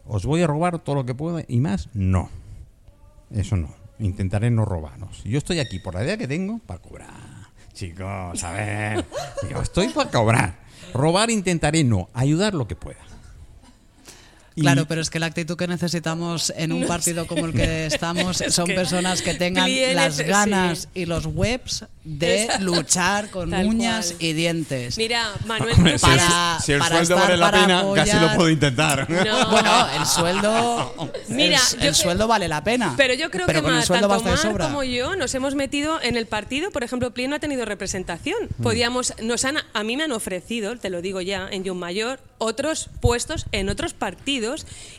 [0.05, 1.89] ¿os voy a robar todo lo que pueda y más?
[1.93, 2.29] No.
[3.31, 3.73] Eso no.
[3.99, 5.23] Intentaré no robaros.
[5.23, 7.09] Yo estoy aquí por la idea que tengo para cobrar.
[7.73, 9.05] Chicos, a ver.
[9.49, 10.59] Yo estoy para cobrar.
[10.93, 12.09] Robar intentaré no.
[12.13, 12.99] Ayudar lo que pueda.
[14.55, 18.37] Claro, pero es que la actitud que necesitamos en un partido como el que estamos
[18.49, 20.23] son que personas que tengan clientes, las sí.
[20.23, 24.17] ganas y los webs de luchar con Tal uñas cual.
[24.23, 24.97] y dientes.
[24.97, 28.19] Mira, Manuel, Hombre, tú si el- para- si el, para sueldo vale la pena, casi
[28.19, 29.07] lo puedo intentar.
[29.23, 29.49] No.
[29.51, 32.93] Bueno, el sueldo, Mira, el, sueldo vale la pena.
[32.97, 34.65] Pero yo creo pero que con el más, sueldo tanto Mar sobra.
[34.65, 36.71] como yo nos hemos metido en el partido.
[36.71, 38.37] Por ejemplo, Pli no ha tenido representación.
[38.57, 38.63] Mm.
[38.63, 42.19] Podíamos, nos han, a mí me han ofrecido, te lo digo ya, en John Mayor,
[42.37, 44.42] otros puestos en otros partidos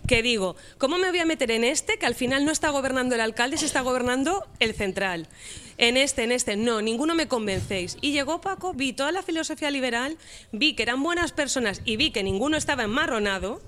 [0.06, 3.14] que digo, ¿cómo me voy a meter en este que al final no está gobernando
[3.14, 5.28] el alcalde, se está gobernando el central?
[5.76, 7.96] En este, en este, no, ninguno me convencéis.
[8.00, 10.16] Y llegó Paco, vi toda la filosofía liberal,
[10.52, 13.60] vi que eran buenas personas y vi que ninguno estaba enmarronado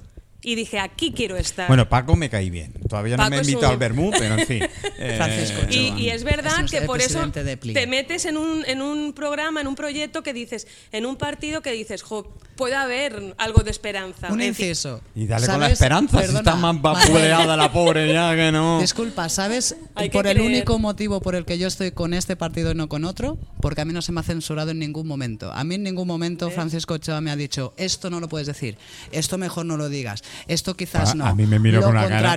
[0.49, 1.67] y dije, aquí quiero estar.
[1.67, 2.73] Bueno, Paco me caí bien.
[2.89, 4.63] Todavía no Paco me he es invitado un- al Bermú, pero en fin.
[4.99, 8.81] Eh, Francisco Y, y es verdad Es que por eso te metes en un, en
[8.81, 13.35] un programa, en un proyecto que dices, en un partido que dices, jo, puede haber
[13.39, 14.29] algo de esperanza.
[14.33, 15.01] Un En fin, inciso.
[15.17, 15.73] Y dale con la ¿Sabes?
[15.75, 18.81] esperanza, si Perdona, está más vapuleada la pobre ya que no.
[18.81, 20.49] Disculpa, ¿sabes Hay por el creer.
[20.49, 23.37] único motivo por el que yo estoy con este partido y no con otro?
[23.61, 25.53] Porque a mí no se me ha censurado en ningún momento.
[25.53, 28.79] A mí en ningún momento Francisco Ochoa me ha dicho, esto no lo puedes decir,
[29.11, 31.27] esto mejor no lo digas, esto quizás Ah, no.
[31.27, 32.37] a mí me miró lo con cara.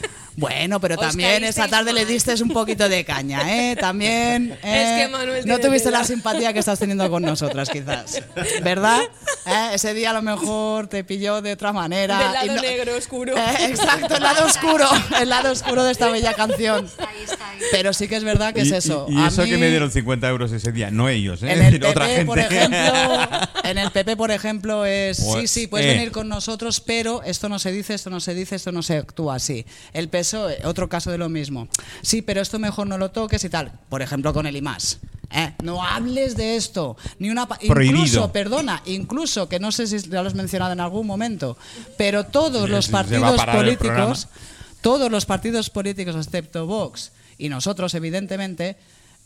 [0.40, 2.08] Bueno, pero Os también esta caísteis tarde le mal.
[2.08, 3.76] diste un poquito de caña, ¿eh?
[3.80, 4.58] También.
[4.62, 5.02] ¿eh?
[5.02, 5.98] que Manuel no tuviste tela.
[5.98, 8.22] la simpatía que estás teniendo con nosotras, quizás.
[8.62, 9.00] ¿Verdad?
[9.46, 9.70] ¿Eh?
[9.74, 12.18] Ese día a lo mejor te pilló de otra manera.
[12.18, 13.36] del y lado no- negro oscuro.
[13.36, 14.88] Eh, exacto, el lado oscuro,
[15.20, 16.88] el lado oscuro de esta bella canción.
[16.98, 17.50] Ahí está.
[17.50, 17.58] ahí.
[17.70, 19.06] Pero sí que es verdad que Y- es eso.
[19.08, 21.52] Y, y A eso mí, que me dieron 50 euros ese día, no ellos, ¿eh?
[21.52, 22.26] En Es el decir, otra PP, gente.
[22.26, 25.90] por ejemplo, en el PP, por ejemplo, es sí, Pues, sí, puedes eh.
[25.90, 28.96] venir con nosotros, pero esto no se dice, esto no se dice, esto no se
[28.96, 29.66] actúa así.
[29.92, 31.68] El PSOE, E, otro caso de lo mismo.
[32.02, 33.72] Sí, pero esto mejor no lo toques y tal.
[33.88, 34.98] Por ejemplo, con el IMAS.
[35.30, 35.54] ¿eh?
[35.62, 36.96] No hables de esto.
[37.18, 37.96] Ni una Prohibido.
[37.98, 41.56] incluso, perdona, incluso que no sé si ya lo has mencionado en algún momento,
[41.96, 44.28] pero todos Sí, los partidos políticos,
[44.80, 48.76] todos los partidos políticos excepto Vox y nosotros evidentemente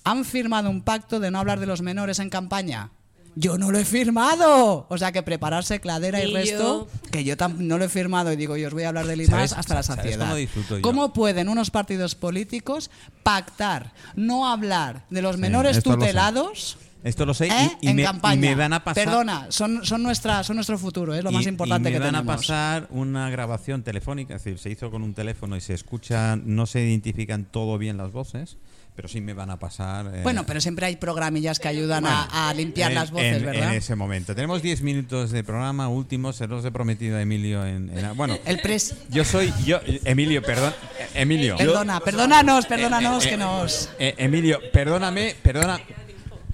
[0.05, 2.91] han firmado un pacto de no hablar de los menores en campaña.
[3.37, 4.87] Yo no lo he firmado.
[4.89, 8.57] O sea que prepararse cladera y resto, que yo no lo he firmado y digo,
[8.57, 10.25] yo os voy a hablar del IMAS ¿Sabes- hasta la sabes saciedad.
[10.27, 10.83] cómo disfruto yo?
[10.83, 12.91] ¿Cómo pueden unos partidos políticos
[13.23, 16.79] pactar, no hablar de los menores tutelados?
[17.03, 17.71] Esto lo sé y- ¿eh?
[17.83, 18.41] y, en me, y campaña.
[18.41, 19.05] me van a pasar.
[19.05, 22.05] Perdona, son, son, nuestra, son nuestro futuro, es lo y- más importante y me que
[22.05, 22.35] van tenemos.
[22.35, 26.37] a pasar una grabación telefónica, es decir, se hizo con un teléfono y se escucha,
[26.37, 28.57] no se identifican todo bien las voces,
[28.97, 30.07] pero sí me van a pasar.
[30.15, 33.39] eh, Bueno, pero siempre hay programillas que ayudan bueno, a, a limpiar en- las voces,
[33.39, 33.71] en, ¿verdad?
[33.71, 34.35] En ese momento.
[34.35, 37.91] Tenemos 10 minutos de programa último, se los he prometido a Emilio en.
[37.97, 39.53] en- bueno, El pres yo soy.
[39.65, 40.73] yo Emilio, perdón.
[40.99, 41.57] eh, Emilio.
[41.57, 43.91] Perdona, perdónanos, perdónanos que nos...
[43.99, 45.81] Eh, Emilio, perdóname, perdona.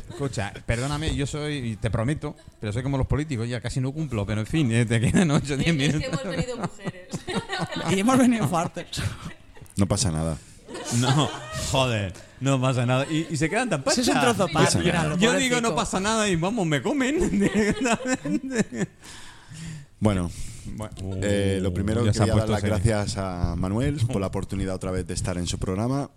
[0.09, 3.91] Escucha, perdóname, yo soy, y te prometo, pero soy como los políticos, ya casi no
[3.91, 6.21] cumplo, pero en fin, eh, te quedan 8 o 10 Es que minutos.
[6.23, 7.09] hemos venido mujeres.
[7.97, 8.87] Y hemos venido fuertes.
[9.77, 10.37] No pasa nada.
[10.99, 11.31] No,
[11.71, 13.07] joder, no pasa nada.
[13.11, 14.37] Y, y se quedan tan Si es un pachas.
[14.37, 15.61] trozo pan, míralo, Yo digo, pobrecito.
[15.61, 17.19] no pasa nada y vamos, me comen.
[17.41, 18.89] directamente.
[19.99, 20.31] Bueno,
[20.65, 22.77] Bueno, eh, lo primero ya se ha quería dar puesto las serio.
[22.77, 26.11] gracias a Manuel por la oportunidad otra vez de estar en su programa,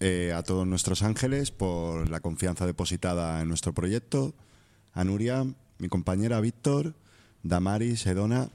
[0.00, 4.34] eh, a todos nuestros ángeles por la confianza depositada en nuestro proyecto,
[4.94, 5.44] a Nuria,
[5.78, 6.94] mi compañera Víctor,
[7.42, 8.48] Damaris, Edona,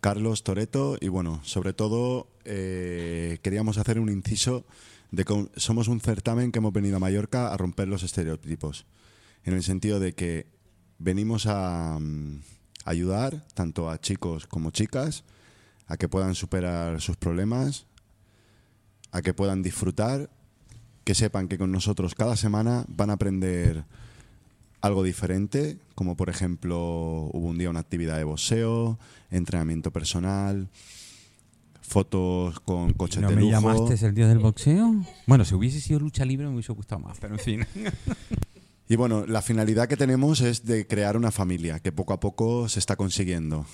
[0.00, 4.64] Carlos Toreto y bueno, sobre todo eh, queríamos hacer un inciso
[5.10, 8.86] de que somos un certamen que hemos venido a Mallorca a romper los estereotipos,
[9.44, 10.46] en el sentido de que
[10.98, 12.40] venimos a mm,
[12.84, 15.24] ayudar tanto a chicos como chicas
[15.86, 17.86] a que puedan superar sus problemas,
[19.12, 20.30] a que puedan disfrutar,
[21.04, 23.84] que sepan que con nosotros cada semana van a aprender
[24.80, 26.78] algo diferente, como por ejemplo
[27.32, 28.98] hubo un día una actividad de boxeo,
[29.30, 30.68] entrenamiento personal,
[31.86, 33.52] fotos con coches ¿No de me lujo.
[33.52, 34.94] llamaste el día del boxeo?
[35.26, 37.66] Bueno, si hubiese sido lucha libre me hubiese gustado más, pero en fin.
[38.88, 42.68] Y bueno, la finalidad que tenemos es de crear una familia, que poco a poco
[42.68, 43.66] se está consiguiendo.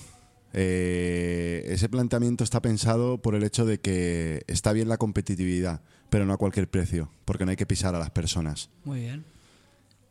[0.53, 6.25] Eh, ese planteamiento está pensado por el hecho de que está bien la competitividad, pero
[6.25, 8.71] no a cualquier precio, porque no hay que pisar a las personas.
[8.85, 9.23] Muy bien.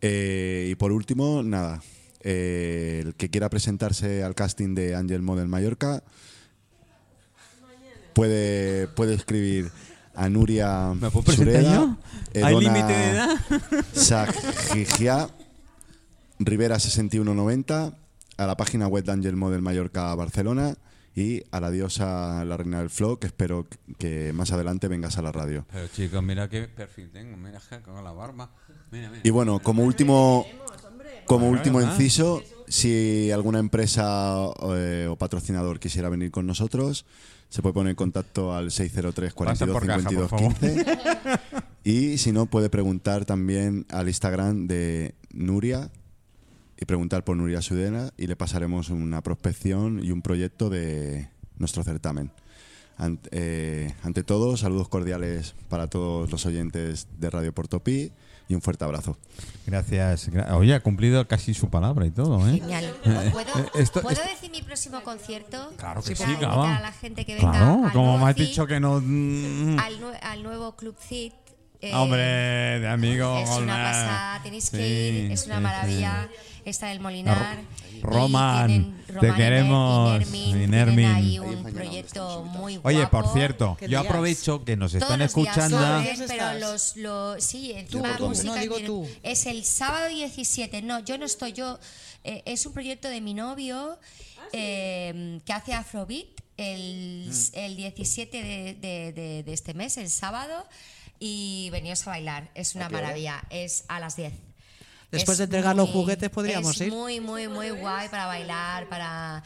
[0.03, 1.82] Eh, y por último, nada,
[2.20, 6.05] eh, el que quiera presentarse al casting de Angel Model Mallorca
[8.12, 9.70] puede, puede escribir
[10.14, 11.96] a Nuria ¿Me puedo presentar Sureda, yo?
[12.46, 13.38] ¿Hay Edona límite de edad?
[13.92, 15.28] Sajigia,
[16.38, 17.96] Rivera 6190,
[18.36, 20.76] a la página web de Angel Model Mallorca Barcelona
[21.14, 23.66] y a la diosa, la reina del flow, que espero
[23.98, 25.66] que más adelante vengas a la radio.
[25.70, 28.50] Pero chicos, mira qué perfil tengo, mira con la barba.
[28.90, 29.20] Mira, mira.
[29.22, 30.46] Y bueno, como último,
[31.26, 34.34] como último inciso, si alguna empresa
[34.74, 37.04] eh, o patrocinador quisiera venir con nosotros,
[37.53, 40.55] se puede poner en contacto al 603 Pasa 42 por caja, 52 por favor.
[40.55, 40.86] 15.
[41.84, 45.90] Y si no, puede preguntar también al Instagram de Nuria
[46.80, 51.28] y preguntar por Nuria Sudena y le pasaremos una prospección y un proyecto de
[51.59, 52.30] nuestro certamen.
[52.99, 58.12] Ant- eh, ante todo, saludos cordiales para todos los oyentes de Radio Portopí
[58.49, 59.16] y un fuerte abrazo.
[59.66, 60.30] Gracias.
[60.30, 62.59] gra- Oye, ha cumplido casi su palabra y todo, ¿eh?
[62.61, 62.95] Genial.
[63.05, 65.72] Eh, ¿Puedo, eh, esto- ¿puedo esto- decir mi próximo concierto?
[65.76, 66.62] Claro que Para sí, invitar claro.
[66.62, 69.01] a la gente que venga Claro, al como me has dicho que no...
[69.01, 71.32] mm, al, nue- al nuevo Club CIT
[71.80, 72.20] Eh, Hombre,
[72.78, 73.38] de amigo.
[73.38, 74.82] Es una pasada, tenéis que Sí,
[75.26, 76.28] ir, es una sí, maravilla.
[76.64, 77.60] Está del Molinar.
[78.02, 81.06] Roman, tienen te Roman queremos, Y Nermin, y tienen Nermin.
[81.06, 82.88] ahí un proyecto muy guapo.
[82.88, 85.78] Oye, por cierto, ¿Qué yo aprovecho que nos están escuchando.
[85.80, 86.24] son, ¿Días ¿eh?
[86.28, 89.08] pero los, los sí, encima tú, música no, digo tiene- tú.
[89.22, 90.82] es el sábado 17.
[90.82, 91.52] No, yo no estoy.
[91.52, 91.78] Yo
[92.24, 93.98] eh, es un proyecto de mi novio
[94.52, 100.66] eh, que hace Afrobeat el, el 17 de, de- de- de este mes, el sábado,
[101.18, 102.50] y veníos a bailar.
[102.54, 103.42] Es una maravilla.
[103.50, 104.32] Es a las 10.
[105.12, 106.92] Después Es de entregar los juguetes podríamos es ir.
[106.92, 109.44] muy, muy, muy guay para bailar, para...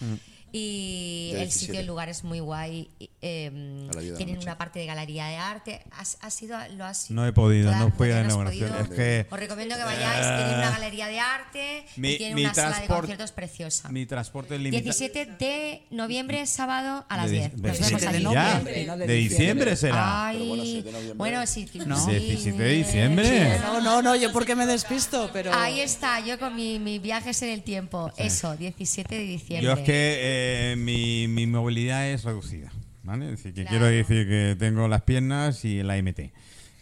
[0.58, 1.58] Y el 17.
[1.66, 2.88] sitio, el lugar es muy guay.
[3.20, 5.80] em, tienen una parte de galería de arte.
[5.90, 8.68] ¿Has, has ido, lo has No he podido, Claro, no no a la inauguración.
[8.70, 8.84] podido.
[8.84, 10.26] Es que Os recomiendo que vayáis.
[10.26, 13.88] Tienen una galería de arte Mi- y tienen mi una sala de conciertos preciosa.
[13.88, 14.84] mi transporte es limitado.
[14.84, 17.56] 17 de noviembre, sábado a las De- 10.
[17.62, 18.64] de- Nos vemos de- allí.
[18.64, 20.26] de, de diciembre será.
[20.28, 21.16] Ay, bueno, sí, de noviembre.
[21.16, 21.68] bueno, sí.
[21.84, 22.04] No.
[22.06, 22.12] sí.
[22.12, 23.58] 17 de diciembre.
[23.60, 25.52] No, no, no, yo porque me despisto, pero.
[25.52, 28.12] Ahí está, yo con mi, mis viajes en el tiempo.
[28.16, 29.64] Eso, 17 de diciembre.
[29.64, 30.45] Yo es que eh,
[30.78, 32.72] mi, mi movilidad es reducida.
[33.02, 33.26] ¿vale?
[33.26, 33.68] Decir, que Claro.
[33.70, 36.32] quiero decir que tengo las piernas y la MT.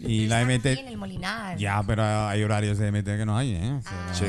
[0.01, 0.67] Y la MT.
[0.81, 1.57] en el Molinar.
[1.57, 3.73] Ya, pero hay horarios de MT que no hay, ¿eh?
[3.79, 4.15] O sea, Ah.
[4.15, 4.25] Sí,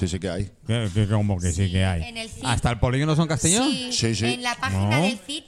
[0.00, 0.50] sí, sí que hay.
[0.66, 2.02] que, que como que sí, Sí, que hay.
[2.04, 2.44] en el CID.
[2.44, 3.70] ¿Hasta el polígono son Castellón?
[3.70, 4.26] Sí, Sí, sí.
[4.34, 5.02] en la página No.
[5.02, 5.42] del CID.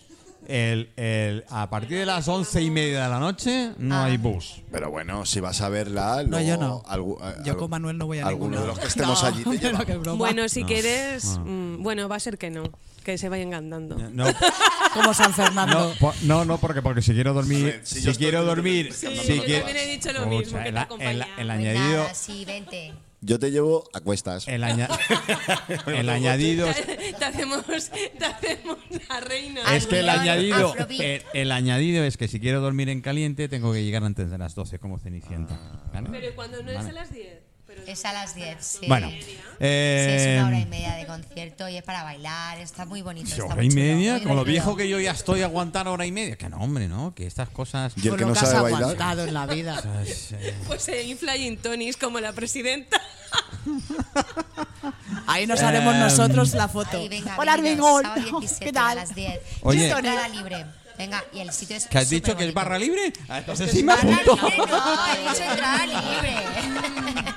[0.48, 4.04] El, el, a partir de las once y media de la noche no Ah.
[4.06, 4.60] hay bus.
[4.72, 6.82] Pero bueno, si vas a verla, No, luego yo no.
[6.84, 9.44] algu- Yo con Manuel no voy a Alguno ningún de los que estemos No, allí
[9.44, 10.18] te qué broma.
[10.18, 12.64] Bueno, si quieres, mm, bueno, va a ser que no,
[13.04, 13.96] que se vayan andando.
[13.96, 14.24] No,
[14.94, 15.88] Como San Fernando.
[15.90, 19.06] no, po- no, no, porque, porque si quiero dormir, si, yo estoy quiero dormir, Sí,
[19.24, 21.10] si yo quiero- también he dicho lo mismo, que el, te el- acompaña.
[21.10, 22.92] el Pues añadido, nada, sí, vente.
[23.24, 24.48] Yo te llevo a cuestas.
[24.48, 24.88] el, aña-
[25.86, 26.66] el añadido,
[27.18, 29.60] Te hacemos, te hacemos la reina.
[29.76, 33.72] es que el añadido, el, el añadido es que si quiero dormir en caliente tengo
[33.72, 35.56] que llegar antes de las 12 como Cenicienta.
[35.94, 36.08] ¿vale?
[36.10, 37.38] Pero cuando no es a las 10.
[37.86, 38.86] Es a las 10, sí.
[38.86, 42.58] Bueno, Sí, eh, es una hora y media de concierto y es para bailar.
[42.58, 43.30] Está muy bonito.
[43.30, 46.04] está hora muy y media, con lo viejo que yo ya estoy a aguantar hora
[46.04, 46.36] y media.
[46.36, 47.94] Que no, hombre, no, que estas cosas.
[47.96, 48.82] Y el que lo no que has sabe bailar.
[48.82, 49.82] aguantado en la vida.
[50.02, 53.00] Pues, eh, Pues se infla gin tonis como la presidenta.
[55.26, 56.98] Ahí nos haremos Em, nosotros la foto.
[56.98, 58.02] Ahí, venga, Hola, Armengol.
[58.02, 58.90] sábado 17 ¿Qué tal?
[58.90, 59.40] a las 10.
[59.62, 59.94] Oye.
[60.32, 60.66] Libre.
[60.98, 63.12] Venga, y el sitio es ¿Que has dicho que es barra libre?
[63.28, 64.46] Ah, Entonces sí me Barra apunto.
[64.46, 66.36] libre, no, he dicho entrada libre.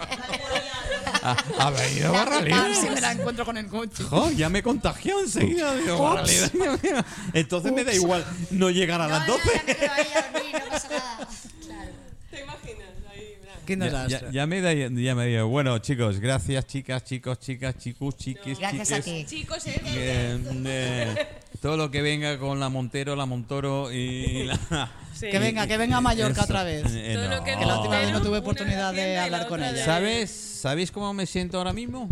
[1.27, 2.75] Ah, ¿Ha venido barra libre?
[2.75, 4.03] Si me la encuentro con el coche.
[4.03, 5.75] Jo, ya me contagió enseguida.
[5.75, 6.51] digo, barra libre.
[7.33, 9.49] Entonces me da igual no llegar a las No, no, 12.
[9.55, 11.27] ya me quedo ahí a dormir, no pasa nada.
[11.65, 11.91] Claro.
[12.29, 12.89] ¿Te imaginas?
[13.11, 13.53] Ahí, mira.
[13.65, 15.47] Qué Ya, ya- ya me da, ya me dio.
[15.47, 19.25] Bueno, chicos, gracias, chicas, chicos, chicas, chicos, chiquis, Gracias a chiques.
[19.27, 19.37] ti.
[19.37, 19.81] Chicos, eh.
[19.83, 21.27] Eh, eh,
[21.61, 24.91] todo lo que venga con la Montero, la Montoro y la.
[25.15, 25.27] Sí.
[25.31, 26.43] Que venga, que venga a Mallorca Eso.
[26.43, 26.83] otra vez.
[26.89, 27.43] Eh, Todo lo no.
[27.45, 29.85] que Que la última vez no tuve oportunidad de hablar con ella.
[29.85, 32.09] ¿Sabes, ¿Sabéis cómo me siento ahora mismo?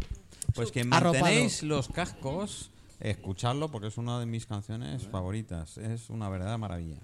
[0.56, 2.72] Pues que mantenéis los cascos,
[3.02, 5.78] escucharlo porque es una de mis canciones favoritas.
[5.80, 6.96] Es una verdadera maravilla.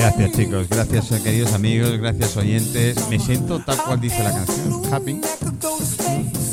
[0.00, 2.96] Gracias chicos, gracias eh, queridos amigos, gracias oyentes.
[3.10, 5.20] Me siento tal cual dice la canción, happy.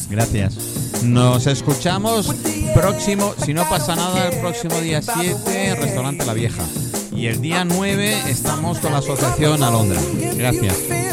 [0.09, 0.57] Gracias.
[1.03, 2.35] Nos escuchamos
[2.75, 6.63] próximo, si no pasa nada, el próximo día 7, Restaurante La Vieja.
[7.15, 10.01] Y el día 9 estamos con la asociación Alondra.
[10.35, 11.06] Gracias.